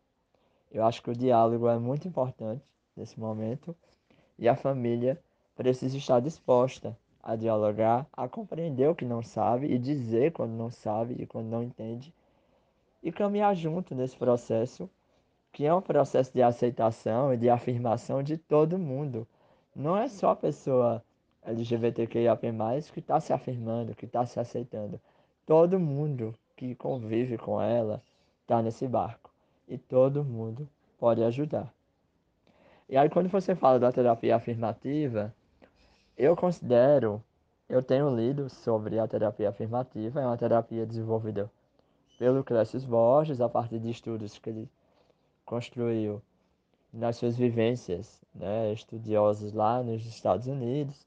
[0.72, 2.66] Eu acho que o diálogo é muito importante
[2.98, 3.76] nesse momento
[4.40, 5.22] e a família
[5.56, 10.70] precisa estar disposta a dialogar, a compreender o que não sabe e dizer quando não
[10.70, 12.14] sabe e quando não entende
[13.06, 14.90] e caminhar junto nesse processo
[15.52, 19.26] que é um processo de aceitação e de afirmação de todo mundo.
[19.76, 21.04] Não é só a pessoa
[21.44, 22.42] LGBTQIAP+,
[22.92, 25.00] que está se afirmando, que está se aceitando.
[25.46, 28.02] Todo mundo que convive com ela
[28.42, 29.32] está nesse barco.
[29.68, 31.72] E todo mundo pode ajudar.
[32.90, 35.34] E aí quando você fala da terapia afirmativa,
[36.18, 37.24] eu considero,
[37.68, 41.52] eu tenho lido sobre a terapia afirmativa, é uma terapia desenvolvida
[42.18, 44.70] pelo Clécio Borges, a partir de estudos que ele
[45.46, 46.22] construiu
[46.94, 48.74] nas suas vivências né,
[49.54, 51.06] lá nos Estados Unidos.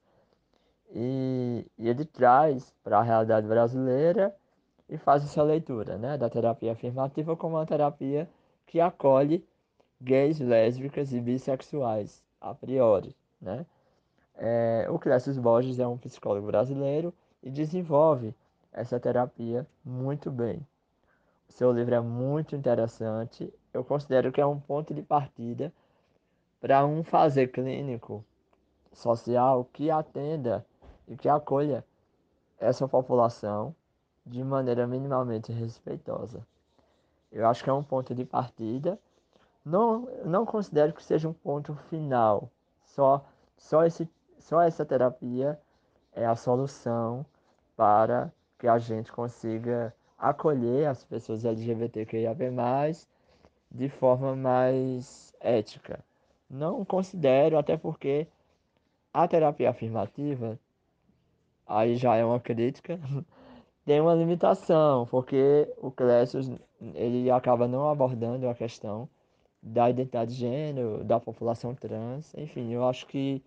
[0.91, 4.35] E, e ele traz para a realidade brasileira
[4.89, 8.29] e faz essa leitura né, da terapia afirmativa como uma terapia
[8.67, 9.47] que acolhe
[10.01, 13.15] gays, lésbicas e bissexuais, a priori.
[13.41, 13.67] Né?
[14.39, 18.35] É, o Clécio Borges é um psicólogo brasileiro e desenvolve
[18.73, 20.65] essa terapia muito bem.
[21.49, 23.53] O seu livro é muito interessante.
[23.75, 25.73] Eu considero que é um ponto de partida
[26.61, 28.25] para um fazer clínico
[28.93, 30.65] social que atenda
[31.07, 31.85] e que acolha
[32.59, 33.75] essa população
[34.25, 36.47] de maneira minimamente respeitosa.
[37.33, 38.99] Eu acho que é um ponto de partida.
[39.65, 42.51] Não, não considero que seja um ponto final.
[42.85, 43.25] Só,
[43.57, 45.59] só, esse, só essa terapia
[46.13, 47.25] é a solução
[47.77, 52.51] para que a gente consiga acolher as pessoas LGBTQIAP+,
[53.71, 56.01] de forma mais ética.
[56.51, 58.27] Não considero, até porque
[59.13, 60.59] a terapia afirmativa,
[61.67, 62.99] aí já é uma crítica,
[63.85, 66.59] tem uma limitação, porque o Clécio
[66.95, 69.09] ele acaba não abordando a questão
[69.63, 73.43] da identidade de gênero, da população trans, enfim, eu acho que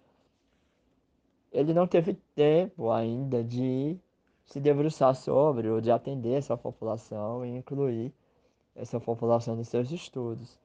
[1.52, 4.00] ele não teve tempo ainda de
[4.46, 8.14] se debruçar sobre ou de atender essa população e incluir
[8.76, 10.60] essa população nos seus estudos.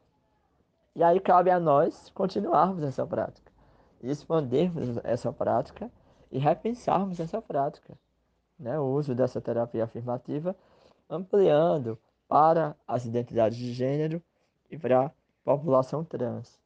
[0.95, 3.53] E aí cabe a nós continuarmos essa prática,
[4.03, 5.91] expandirmos essa prática
[6.31, 7.97] e repensarmos essa prática.
[8.59, 8.79] Né?
[8.79, 10.57] O uso dessa terapia afirmativa,
[11.09, 14.23] ampliando para as identidades de gênero
[14.71, 15.11] e para a
[15.45, 16.59] população trans.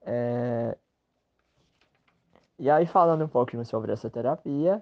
[0.00, 0.76] É...
[2.62, 4.80] E aí, falando um pouquinho sobre essa terapia,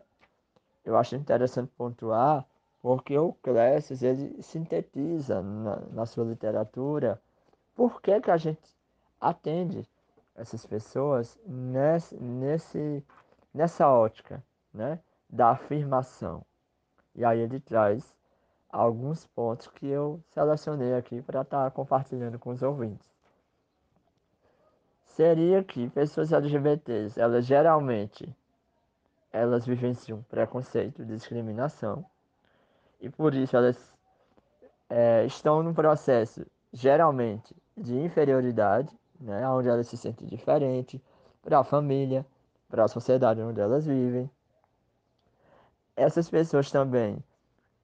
[0.84, 2.46] eu acho interessante pontuar
[2.82, 7.18] porque o Clécio ele sintetiza na, na sua literatura
[7.74, 8.60] por que, que a gente
[9.18, 9.88] atende
[10.36, 13.02] essas pessoas nesse, nesse,
[13.54, 16.44] nessa ótica né, da afirmação.
[17.14, 18.14] E aí ele traz
[18.68, 23.10] alguns pontos que eu selecionei aqui para estar tá compartilhando com os ouvintes.
[25.16, 28.34] Seria que pessoas LGBTs, elas geralmente
[29.32, 32.04] elas vivenciam preconceito, discriminação,
[33.00, 33.92] e por isso elas
[34.88, 41.00] é, estão num processo geralmente de inferioridade, né, onde elas se sentem diferentes
[41.42, 42.24] para a família,
[42.68, 44.30] para a sociedade onde elas vivem.
[45.96, 47.22] Essas pessoas também,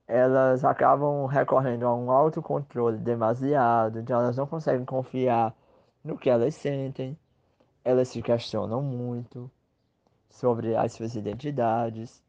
[0.07, 5.55] elas acabam recorrendo a um autocontrole demasiado, então elas não conseguem confiar
[6.03, 7.19] no que elas sentem,
[7.87, 9.49] elas se questionam muito,
[10.29, 12.21] sobre as suas identidades.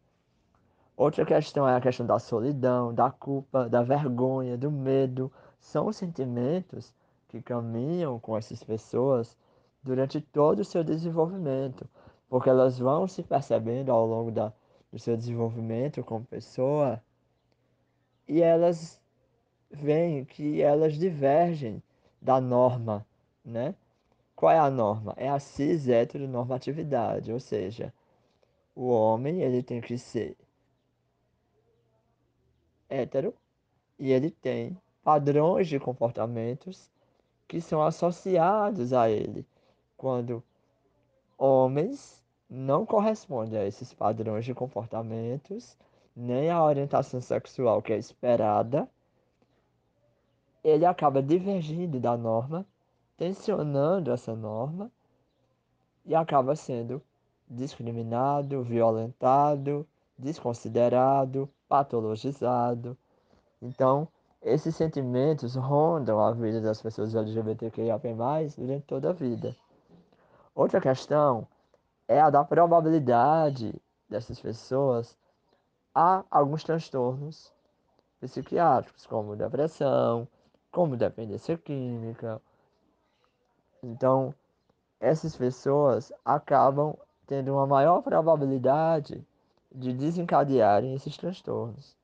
[0.96, 5.32] Outra questão é a questão da solidão, da culpa, da vergonha, do medo.
[5.60, 6.94] São sentimentos
[7.28, 9.36] que caminham com essas pessoas
[9.82, 11.90] durante todo o seu desenvolvimento,
[12.30, 14.54] porque elas vão se percebendo ao longo da,
[14.92, 17.02] do seu desenvolvimento como pessoa
[18.28, 19.02] e elas
[19.72, 21.82] veem que elas divergem
[22.22, 23.04] da norma,
[23.44, 23.74] né?
[24.38, 25.16] Qual é a norma?
[25.18, 27.92] É a cis heteronormatividade, ou seja,
[28.76, 30.38] o homem ele tem que ser
[32.88, 33.34] hétero
[33.98, 36.88] e ele tem padrões de comportamentos
[37.48, 39.44] que são associados a ele.
[39.98, 40.44] Quando
[41.36, 45.76] homens não correspondem a esses padrões de comportamentos,
[46.16, 48.88] nem à orientação sexual que é esperada,
[50.64, 52.64] ele acaba divergindo da norma,
[53.18, 54.92] tensionando essa norma
[56.06, 57.02] e acaba sendo
[57.50, 59.88] discriminado, violentado,
[60.18, 62.98] desconsiderado, patologizado.
[63.62, 64.08] Então,
[64.42, 68.08] esses sentimentos rondam a vida das pessoas LGBTQIAP+,
[68.56, 69.56] durante toda a vida.
[70.54, 71.48] Outra questão
[72.08, 73.74] é a da probabilidade
[74.10, 75.18] dessas pessoas
[75.94, 77.52] a alguns transtornos
[78.20, 80.28] psiquiátricos, como depressão,
[80.72, 82.42] como dependência química.
[83.84, 84.34] Então,
[85.00, 89.26] essas pessoas acabam tendo uma maior probabilidade
[89.72, 91.96] de desencadearem esses transtornos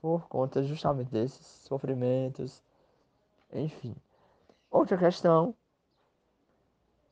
[0.00, 2.62] por conta justamente desses sofrimentos,
[3.50, 3.96] enfim.
[4.70, 5.54] Outra questão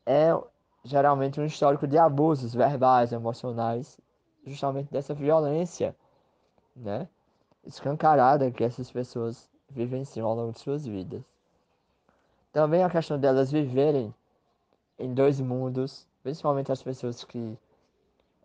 [0.05, 0.29] é
[0.85, 3.99] geralmente um histórico de abusos verbais, emocionais,
[4.45, 5.97] justamente dessa violência,
[6.77, 7.09] né,
[7.65, 11.32] escancarada que essas pessoas vivenciam ao longo de suas vidas.
[12.53, 14.15] Também a questão delas viverem
[14.99, 17.59] em dois mundos, principalmente as pessoas que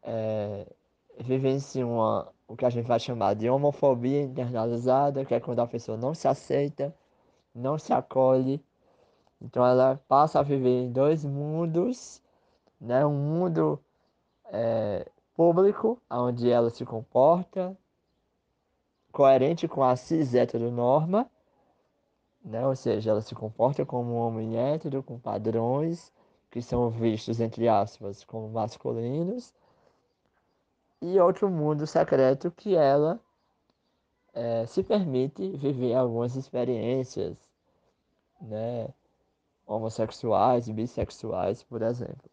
[0.02, 0.66] é,
[1.20, 5.68] vivenciam uma, o que a gente vai chamar de homofobia internalizada, que é quando a
[5.68, 6.96] pessoa não se aceita,
[7.54, 8.64] não se acolhe.
[9.42, 12.22] Então ela passa a viver em dois mundos,
[12.80, 13.06] né?
[13.06, 13.80] um mundo
[14.46, 15.06] é,
[15.36, 17.78] público, onde ela se comporta
[19.12, 20.32] coerente com a cis
[20.72, 21.30] norma,
[22.48, 22.66] né?
[22.66, 26.12] ou seja, ela se comporta como um homem hétero, com padrões
[26.50, 29.54] que são vistos, entre aspas, como masculinos,
[31.02, 33.20] e outro mundo secreto que ela
[34.34, 37.38] é, se permite viver algumas experiências,
[38.42, 38.88] né,
[39.66, 42.32] homossexuais, bissexuais, por exemplo.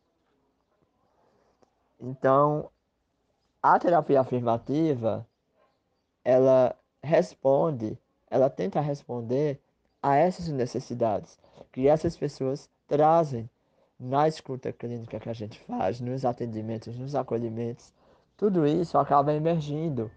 [2.01, 2.71] Então,
[3.63, 5.27] a terapia afirmativa,
[6.25, 7.99] ela responde,
[8.31, 9.61] ela tenta responder
[10.05, 11.39] a essas necessidades
[11.73, 13.49] que essas pessoas trazem
[13.99, 17.93] na escuta clínica que a gente faz, nos atendimentos, nos acolhimentos
[18.37, 20.11] tudo isso acaba emergindo,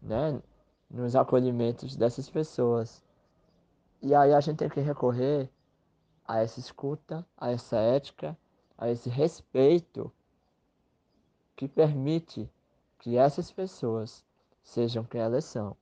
[0.00, 0.40] né,
[0.88, 3.02] nos acolhimentos dessas pessoas.
[4.02, 5.50] E aí a gente tem que recorrer
[6.26, 8.36] a essa escuta, a essa ética,
[8.76, 10.12] a esse respeito
[11.56, 12.48] que permite
[12.98, 14.24] que essas pessoas
[14.62, 15.76] sejam quem elas são.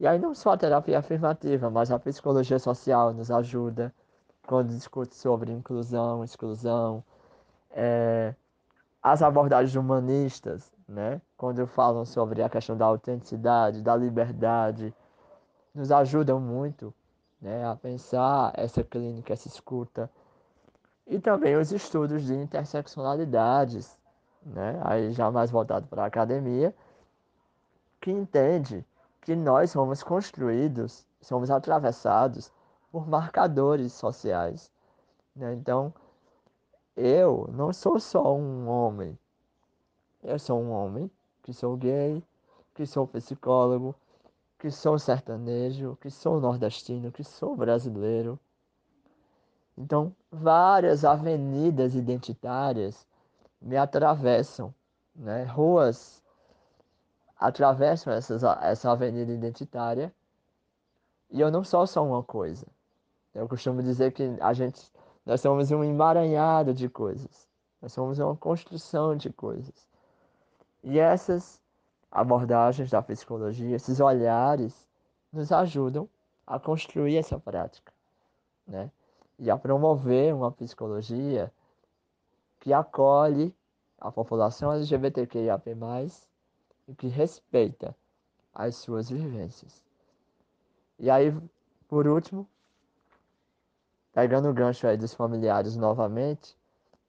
[0.00, 3.94] E aí não só a terapia afirmativa, mas a psicologia social nos ajuda
[4.46, 7.02] quando discute sobre inclusão, exclusão,
[7.70, 8.34] é,
[9.02, 11.20] as abordagens humanistas, né?
[11.36, 14.94] Quando falam sobre a questão da autenticidade, da liberdade,
[15.74, 16.92] nos ajudam muito,
[17.40, 17.66] né?
[17.66, 20.10] A pensar essa clínica, essa escuta.
[21.06, 23.96] E também os estudos de interseccionalidades,
[24.44, 24.80] né?
[24.84, 26.74] Aí já mais voltado para a academia,
[28.00, 28.84] que entende
[29.24, 32.52] que nós somos construídos, somos atravessados
[32.92, 34.70] por marcadores sociais.
[35.34, 35.54] Né?
[35.54, 35.92] Então,
[36.94, 39.18] eu não sou só um homem.
[40.22, 41.10] Eu sou um homem
[41.42, 42.22] que sou gay,
[42.74, 43.94] que sou psicólogo,
[44.58, 48.38] que sou sertanejo, que sou nordestino, que sou brasileiro.
[49.76, 53.06] Então, várias avenidas identitárias
[53.60, 54.72] me atravessam,
[55.16, 55.44] né?
[55.44, 56.22] Ruas
[57.44, 60.10] atravessam essas, essa avenida identitária
[61.30, 62.66] e eu não sou só uma coisa.
[63.34, 64.90] Eu costumo dizer que a gente
[65.26, 67.48] nós somos um emaranhado de coisas.
[67.82, 69.86] Nós somos uma construção de coisas.
[70.82, 71.60] E essas
[72.10, 74.86] abordagens da psicologia, esses olhares,
[75.32, 76.08] nos ajudam
[76.46, 77.92] a construir essa prática,
[78.66, 78.90] né?
[79.38, 81.52] E a promover uma psicologia
[82.60, 83.54] que acolhe
[83.98, 85.74] a população LGBTQIAP+,
[86.86, 87.96] e que respeita
[88.52, 89.82] as suas vivências.
[90.98, 91.36] E aí,
[91.88, 92.48] por último,
[94.12, 96.56] pegando o gancho aí dos familiares novamente,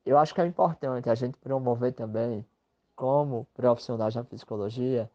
[0.06, 2.46] eu acho que é importante a gente promover também,
[2.96, 5.10] como profissionais da psicologia,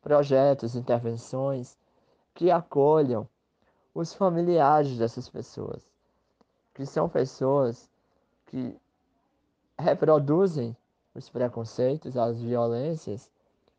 [0.00, 1.76] projetos, intervenções
[2.34, 3.28] que acolham
[3.94, 5.82] os familiares dessas pessoas,
[6.74, 7.88] que são pessoas
[8.46, 8.76] que
[9.78, 10.76] reproduzem
[11.14, 13.30] os preconceitos, as violências,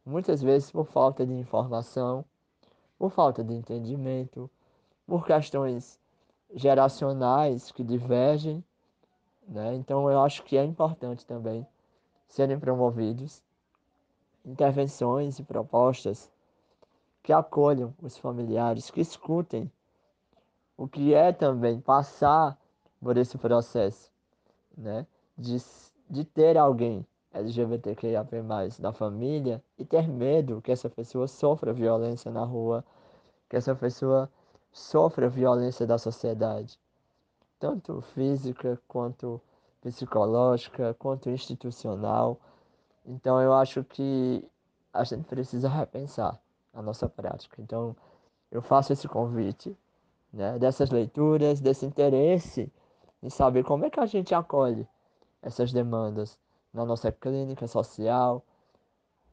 [0.05, 2.23] muitas vezes por falta de informação,
[2.97, 4.49] por falta de entendimento,
[5.07, 5.99] por questões
[6.53, 8.63] geracionais que divergem,
[9.47, 9.75] né?
[9.75, 11.67] Então eu acho que é importante também
[12.27, 13.41] serem promovidos
[14.45, 16.31] intervenções e propostas
[17.23, 19.71] que acolham os familiares, que escutem
[20.77, 22.57] o que é também passar
[23.01, 24.11] por esse processo,
[24.77, 25.07] né?
[25.37, 25.57] De,
[26.09, 28.31] de ter alguém LGBTQIAP+,
[28.79, 32.83] na família e ter medo que essa pessoa sofra violência na rua,
[33.49, 34.29] que essa pessoa
[34.71, 36.79] sofra violência da sociedade,
[37.59, 39.41] tanto física quanto
[39.81, 42.39] psicológica, quanto institucional.
[43.05, 44.43] Então eu acho que
[44.93, 46.39] a gente precisa repensar
[46.73, 47.61] a nossa prática.
[47.61, 47.95] Então
[48.49, 49.77] eu faço esse convite,
[50.31, 52.71] né, dessas leituras, desse interesse
[53.21, 54.87] em saber como é que a gente acolhe
[55.41, 56.37] essas demandas
[56.75, 58.45] na nossa clínica social,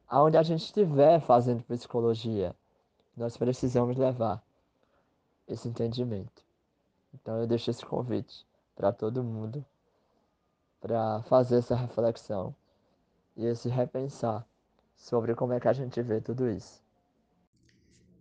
[0.09, 2.55] aonde a gente estiver fazendo psicologia,
[3.17, 4.41] nós precisamos levar
[5.49, 6.45] esse entendimento.
[7.13, 9.65] Então eu deixo esse convite para todo mundo
[10.81, 12.55] para fazer essa reflexão
[13.37, 14.47] e esse repensar
[14.97, 16.81] sobre como é que a gente vê tudo isso.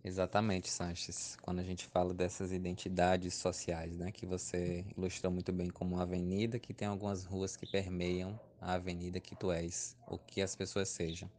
[0.03, 1.37] Exatamente, Sanches.
[1.43, 6.03] Quando a gente fala dessas identidades sociais, né, que você ilustrou muito bem como uma
[6.03, 10.55] avenida que tem algumas ruas que permeiam a avenida que tu és, ou que as
[10.55, 11.29] pessoas sejam.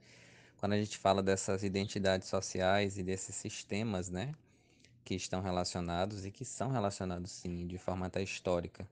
[0.58, 4.34] Quando a gente fala dessas identidades sociais e desses sistemas, né,
[5.04, 8.86] que estão relacionados e que são relacionados sim, de forma até histórica,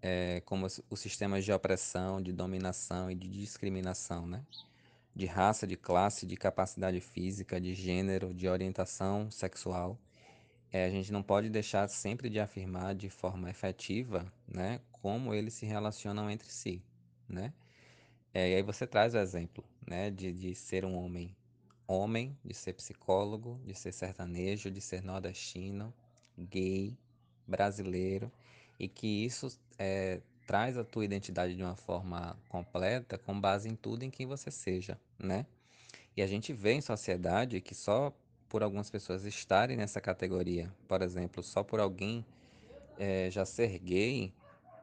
[0.00, 4.44] é, como os sistemas de opressão, de dominação e de discriminação, né?
[5.18, 9.98] de raça, de classe, de capacidade física, de gênero, de orientação sexual.
[10.70, 15.54] É, a gente não pode deixar sempre de afirmar de forma efetiva, né, como eles
[15.54, 16.80] se relacionam entre si,
[17.28, 17.52] né?
[18.32, 21.34] É, e aí você traz o exemplo, né, de, de ser um homem
[21.88, 25.92] homem, de ser psicólogo, de ser sertanejo, de ser nordestino,
[26.36, 26.94] gay,
[27.46, 28.30] brasileiro,
[28.78, 33.74] e que isso é, traz a tua identidade de uma forma completa com base em
[33.74, 35.46] tudo em quem você seja, né?
[36.14, 38.12] E a gente vê em sociedade que só
[38.48, 42.24] por algumas pessoas estarem nessa categoria, por exemplo, só por alguém
[42.98, 44.32] é, já ser gay,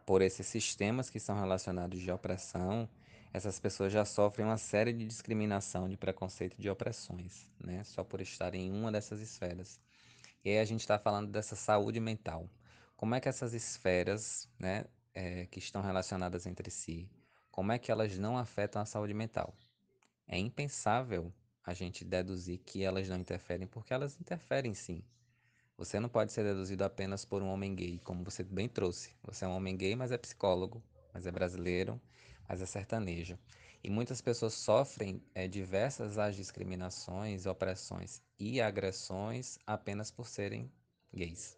[0.05, 2.87] por esses sistemas que são relacionados de opressão,
[3.33, 7.83] essas pessoas já sofrem uma série de discriminação, de preconceito de opressões, né?
[7.83, 9.79] Só por estarem em uma dessas esferas.
[10.43, 12.49] E aí a gente está falando dessa saúde mental.
[12.95, 17.09] Como é que essas esferas, né, é, que estão relacionadas entre si,
[17.51, 19.53] como é que elas não afetam a saúde mental?
[20.27, 21.33] É impensável
[21.63, 25.03] a gente deduzir que elas não interferem, porque elas interferem sim.
[25.77, 29.13] Você não pode ser deduzido apenas por um homem gay, como você bem trouxe.
[29.23, 30.81] Você é um homem gay, mas é psicólogo,
[31.13, 31.99] mas é brasileiro,
[32.47, 33.37] mas é sertanejo.
[33.83, 40.71] E muitas pessoas sofrem é, diversas as discriminações, opressões e agressões apenas por serem
[41.13, 41.57] gays,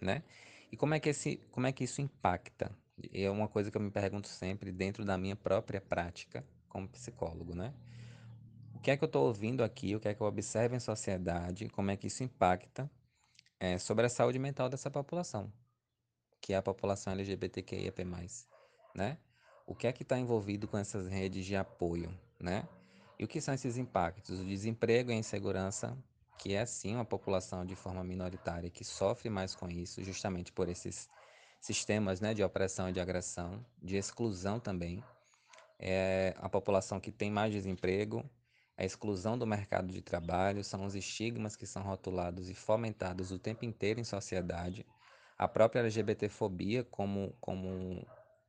[0.00, 0.24] né?
[0.70, 2.76] E como é que esse, como é que isso impacta?
[3.12, 7.54] É uma coisa que eu me pergunto sempre dentro da minha própria prática como psicólogo,
[7.54, 7.72] né?
[8.74, 9.94] O que é que eu estou ouvindo aqui?
[9.94, 11.68] O que é que eu observo em sociedade?
[11.68, 12.90] Como é que isso impacta
[13.62, 15.52] é, sobre a saúde mental dessa população,
[16.40, 18.04] que é a população LGBTQIAP+,
[18.92, 19.16] né?
[19.64, 22.68] O que é que está envolvido com essas redes de apoio, né?
[23.16, 24.40] E o que são esses impactos?
[24.40, 25.96] O desemprego e a insegurança,
[26.40, 30.68] que é sim uma população de forma minoritária que sofre mais com isso, justamente por
[30.68, 31.08] esses
[31.60, 35.04] sistemas né, de opressão e de agressão, de exclusão também.
[35.78, 38.28] É a população que tem mais desemprego,
[38.82, 43.38] a exclusão do mercado de trabalho, são os estigmas que são rotulados e fomentados o
[43.38, 44.84] tempo inteiro em sociedade,
[45.38, 48.04] a própria LGBTfobia como, como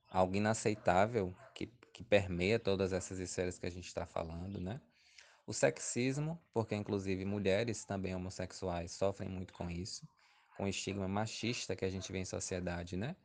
[0.10, 4.82] algo inaceitável que, que permeia todas essas esferas que a gente está falando, né?
[5.46, 10.08] O sexismo, porque inclusive mulheres também homossexuais sofrem muito com isso,
[10.58, 13.16] com o estigma machista que a gente vê em sociedade, né?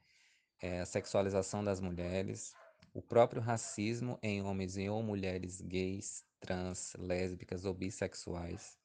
[0.60, 2.52] É, a sexualização das mulheres,
[2.92, 8.78] o próprio racismo em homens e ou mulheres gays, trans, lésbicas ou bissexuais,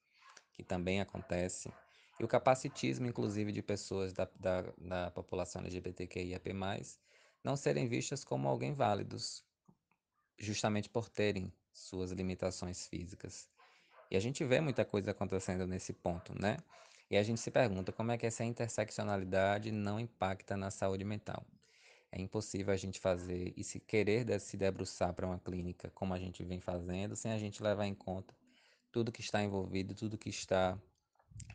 [0.54, 1.72] que também acontece,
[2.20, 6.54] e o capacitismo, inclusive, de pessoas da, da, da população LGBTQIAP+,
[7.43, 9.43] não serem vistas como alguém válidos,
[10.38, 13.49] justamente por terem suas limitações físicas.
[14.12, 16.58] E a gente vê muita coisa acontecendo nesse ponto, né?
[17.10, 21.45] E a gente se pergunta como é que essa interseccionalidade não impacta na saúde mental.
[22.16, 26.20] É impossível a gente fazer e se querer se debruçar para uma clínica como a
[26.20, 28.36] gente vem fazendo, sem a gente levar em conta
[28.91, 30.78] tudo que está envolvido, tudo que está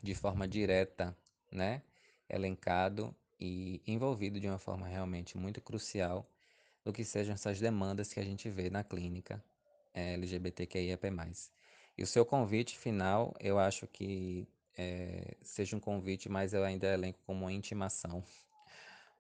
[0.03, 1.17] de forma direta,
[1.53, 1.81] né,
[2.29, 6.29] elencado e envolvido de uma forma realmente muito crucial
[6.85, 9.41] do que sejam essas demandas que a gente vê na clínica
[9.95, 11.07] é, LGBTQIAP+.
[11.97, 16.93] E o seu convite final, eu acho que é, seja um convite, mas eu ainda
[16.93, 18.25] elenco como uma intimação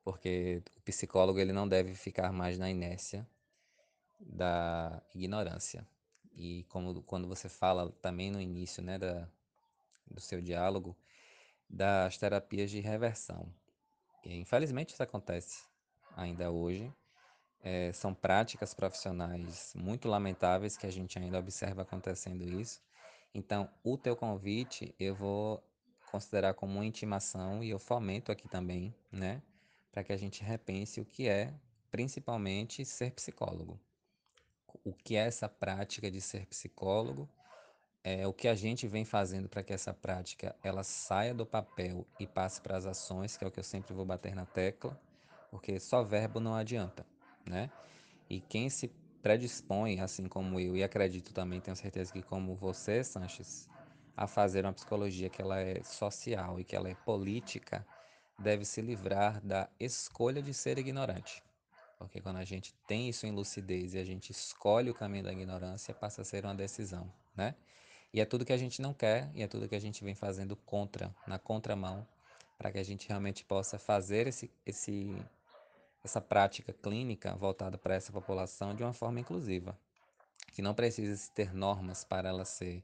[0.08, 3.28] porque o psicólogo ele não deve ficar mais na inércia
[4.18, 5.86] da ignorância.
[6.32, 9.28] e como quando você fala também no início, né, da,
[10.10, 10.96] do seu diálogo,
[11.68, 13.52] das terapias de reversão.
[14.24, 15.62] E, infelizmente isso acontece
[16.16, 16.90] ainda hoje.
[17.62, 22.80] É, são práticas profissionais muito lamentáveis que a gente ainda observa acontecendo isso.
[23.34, 25.62] Então, o teu convite eu vou
[26.10, 29.42] considerar como uma intimação e eu fomento aqui também, né,
[29.90, 31.52] para que a gente repense o que é,
[31.90, 33.80] principalmente, ser psicólogo.
[34.84, 37.28] O que é essa prática de ser psicólogo?
[38.04, 42.06] É o que a gente vem fazendo para que essa prática ela saia do papel
[42.18, 44.98] e passe para as ações, que é o que eu sempre vou bater na tecla,
[45.50, 47.04] porque só verbo não adianta,
[47.46, 47.70] né?
[48.30, 48.88] E quem se
[49.22, 53.68] predispõe, assim como eu, e acredito também, tenho certeza que como você, Sanches,
[54.16, 57.86] a fazer uma psicologia que ela é social e que ela é política,
[58.38, 61.42] deve se livrar da escolha de ser ignorante.
[61.98, 65.32] Porque quando a gente tem isso em lucidez e a gente escolhe o caminho da
[65.32, 67.54] ignorância, passa a ser uma decisão, né?
[68.12, 70.14] E é tudo que a gente não quer e é tudo que a gente vem
[70.14, 72.06] fazendo contra, na contramão,
[72.56, 75.14] para que a gente realmente possa fazer esse, esse,
[76.02, 79.78] essa prática clínica voltada para essa população de uma forma inclusiva,
[80.52, 82.82] que não precisa ter normas para ela ser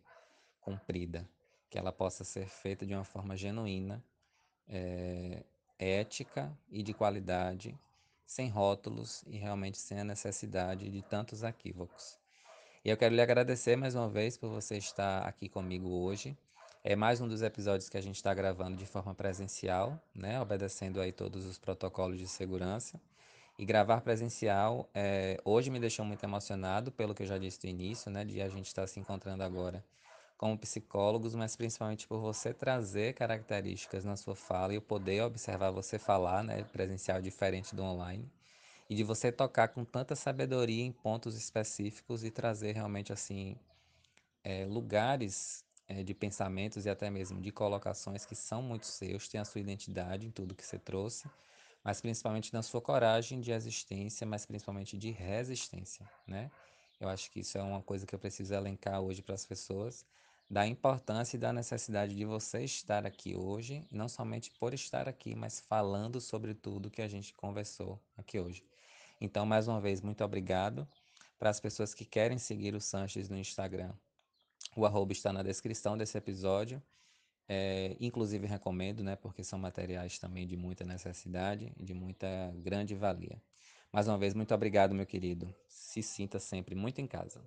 [0.61, 1.29] cumprida,
[1.71, 4.05] que ela possa ser feita de uma forma genuína,
[4.69, 5.43] é,
[5.79, 7.79] ética e de qualidade,
[8.27, 12.19] sem rótulos e realmente sem a necessidade de tantos equívocos.
[12.85, 16.37] E eu quero lhe agradecer mais uma vez por você estar aqui comigo hoje.
[16.83, 20.39] É mais um dos episódios que a gente está gravando de forma presencial, né?
[20.39, 23.01] Obedecendo aí todos os protocolos de segurança.
[23.59, 27.71] E gravar presencial é, hoje me deixou muito emocionado, pelo que eu já disse no
[27.71, 28.23] início, né?
[28.23, 29.83] De a gente estar se encontrando agora
[30.37, 35.71] como psicólogos, mas principalmente por você trazer características na sua fala e eu poder observar
[35.71, 36.65] você falar, né?
[36.65, 38.29] Presencial diferente do online
[38.89, 43.57] e de você tocar com tanta sabedoria em pontos específicos e trazer realmente assim
[44.43, 49.41] é, lugares é, de pensamentos e até mesmo de colocações que são muito seus, tem
[49.41, 51.29] a sua identidade em tudo que você trouxe,
[51.83, 56.51] mas principalmente na sua coragem de existência, mas principalmente de resistência, né?
[57.01, 60.07] Eu acho que isso é uma coisa que eu preciso elencar hoje para as pessoas,
[60.49, 65.35] da importância e da necessidade de você estar aqui hoje, não somente por estar aqui,
[65.35, 68.65] mas falando sobre tudo que a gente conversou aqui hoje.
[69.21, 70.87] Então, mais uma vez, muito obrigado.
[71.39, 73.93] Para as pessoas que querem seguir o Sanches no Instagram,
[74.77, 76.83] o arroba está na descrição desse episódio.
[77.47, 82.27] É, inclusive recomendo, né, porque são materiais também de muita necessidade e de muita
[82.57, 83.41] grande valia.
[83.93, 85.55] Mais uma vez, muito obrigado, meu querido.
[85.69, 87.41] Se sinta sempre muito em casa.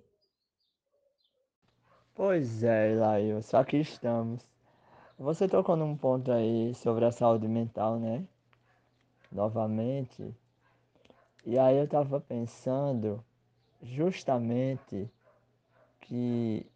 [2.18, 4.44] Pois é, Laio, só que estamos.
[5.16, 8.26] Você tocou num ponto aí sobre a saúde mental, né?
[9.30, 10.34] Novamente.
[11.46, 13.24] E aí eu tava pensando
[13.80, 15.08] justamente
[16.00, 16.66] que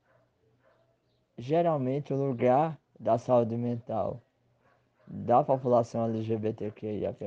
[1.36, 4.22] geralmente o lugar da saúde mental
[5.08, 7.24] da população LGBTQIAP+,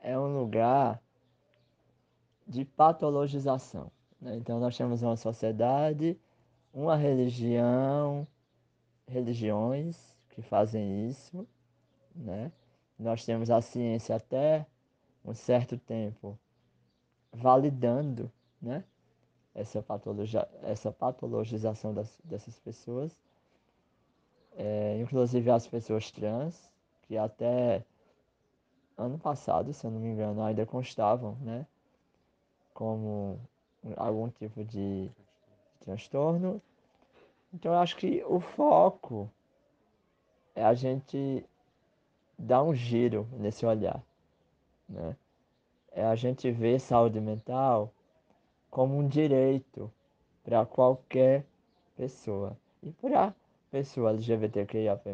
[0.00, 1.02] é um lugar
[2.48, 3.92] de patologização.
[4.22, 4.36] Né?
[4.36, 6.18] Então nós temos uma sociedade,
[6.76, 8.28] uma religião,
[9.08, 9.96] religiões
[10.28, 11.48] que fazem isso,
[12.14, 12.52] né?
[12.98, 14.66] Nós temos a ciência até
[15.24, 16.38] um certo tempo
[17.32, 18.84] validando, né?
[19.54, 23.18] Essa, patologia, essa patologização das, dessas pessoas,
[24.54, 26.70] é, inclusive as pessoas trans,
[27.04, 27.82] que até
[28.98, 31.66] ano passado, se eu não me engano, ainda constavam, né?
[32.74, 33.40] Como
[33.96, 35.10] algum tipo de
[35.86, 36.60] transtorno.
[37.54, 39.30] Então eu acho que o foco
[40.54, 41.44] é a gente
[42.38, 44.02] dar um giro nesse olhar,
[44.88, 45.16] né?
[45.92, 47.90] É a gente ver saúde mental
[48.68, 49.90] como um direito
[50.44, 51.46] para qualquer
[51.96, 52.54] pessoa.
[52.82, 53.34] E para
[53.70, 55.08] pessoa LGBTQIAP+,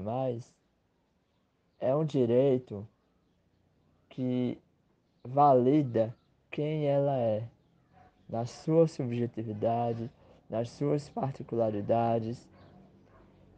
[1.78, 2.86] é um direito
[4.08, 4.58] que
[5.22, 6.14] valida
[6.50, 7.48] quem ela é,
[8.28, 10.10] na sua subjetividade,
[10.52, 12.46] nas suas particularidades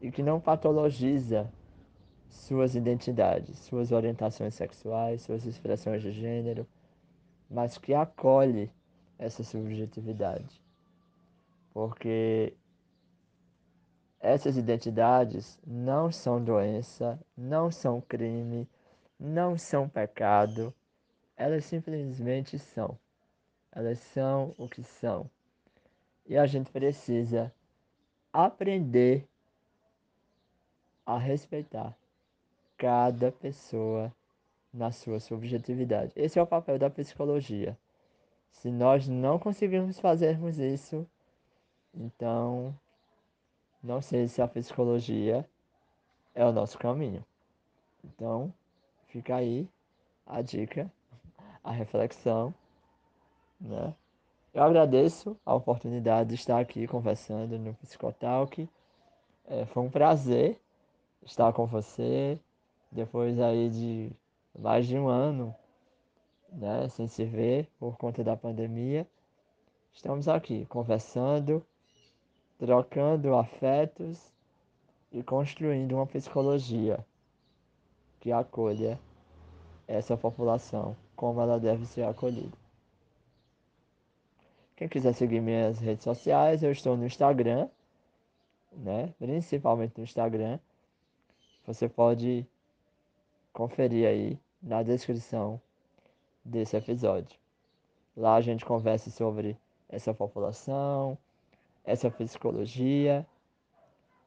[0.01, 1.53] e que não patologiza
[2.31, 6.65] suas identidades, suas orientações sexuais, suas expressões de gênero,
[7.51, 8.71] mas que acolhe
[9.19, 10.63] essa subjetividade.
[11.73, 12.55] Porque
[14.21, 18.69] essas identidades não são doença, não são crime,
[19.19, 20.73] não são pecado,
[21.37, 22.97] elas simplesmente são.
[23.73, 25.29] Elas são o que são.
[26.27, 27.53] E a gente precisa
[28.33, 29.29] aprender
[31.07, 31.97] a respeitar
[32.77, 34.13] cada pessoa
[34.73, 36.13] na sua subjetividade.
[36.17, 37.79] Esse é o papel da psicologia.
[38.51, 41.07] Se nós não conseguirmos fazermos isso,
[41.95, 42.79] Então,
[43.83, 45.49] não sei se a psicologia
[46.35, 47.25] é o nosso caminho.
[48.05, 48.53] Então,
[49.07, 49.69] fica aí
[50.27, 50.91] a dica,
[51.63, 52.55] a reflexão,
[53.61, 53.95] né?
[54.55, 58.69] Eu agradeço a oportunidade de estar aqui conversando no Psicotalk.
[59.47, 60.61] É, foi um prazer
[61.27, 62.39] estar com você
[62.89, 64.13] depois aí de
[64.57, 65.53] mais de um ano,
[66.53, 69.05] né, sem se ver por conta da pandemia.
[69.93, 71.61] Estamos aqui conversando,
[72.57, 74.33] trocando afetos
[75.11, 77.05] e construindo uma psicologia
[78.21, 79.01] que acolha
[79.89, 82.64] essa população como ela deve ser acolhida.
[84.77, 87.69] Quem quiser seguir minhas redes sociais, eu estou no Instagram,
[88.73, 89.15] né?
[89.19, 90.59] Principalmente no Instagram.
[91.67, 92.47] Você pode
[93.53, 95.61] conferir aí na descrição
[96.45, 97.39] desse episódio.
[98.17, 99.57] Lá a gente conversa sobre
[99.89, 101.17] essa população,
[101.85, 103.25] essa psicologia.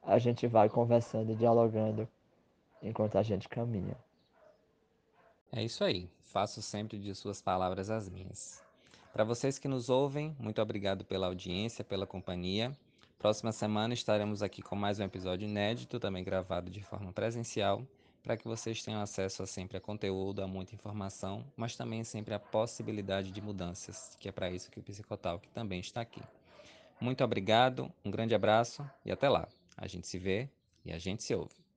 [0.02, 2.08] A gente vai conversando e dialogando
[2.82, 3.96] enquanto a gente caminha.
[5.52, 6.10] É isso aí.
[6.22, 8.67] Faço sempre de suas palavras as minhas.
[9.12, 12.76] Para vocês que nos ouvem, muito obrigado pela audiência, pela companhia.
[13.18, 17.82] Próxima semana estaremos aqui com mais um episódio inédito, também gravado de forma presencial,
[18.22, 22.34] para que vocês tenham acesso a sempre a conteúdo, a muita informação, mas também sempre
[22.34, 26.22] a possibilidade de mudanças, que é para isso que o Psicotalk também está aqui.
[27.00, 29.48] Muito obrigado, um grande abraço e até lá.
[29.76, 30.48] A gente se vê
[30.84, 31.67] e a gente se ouve.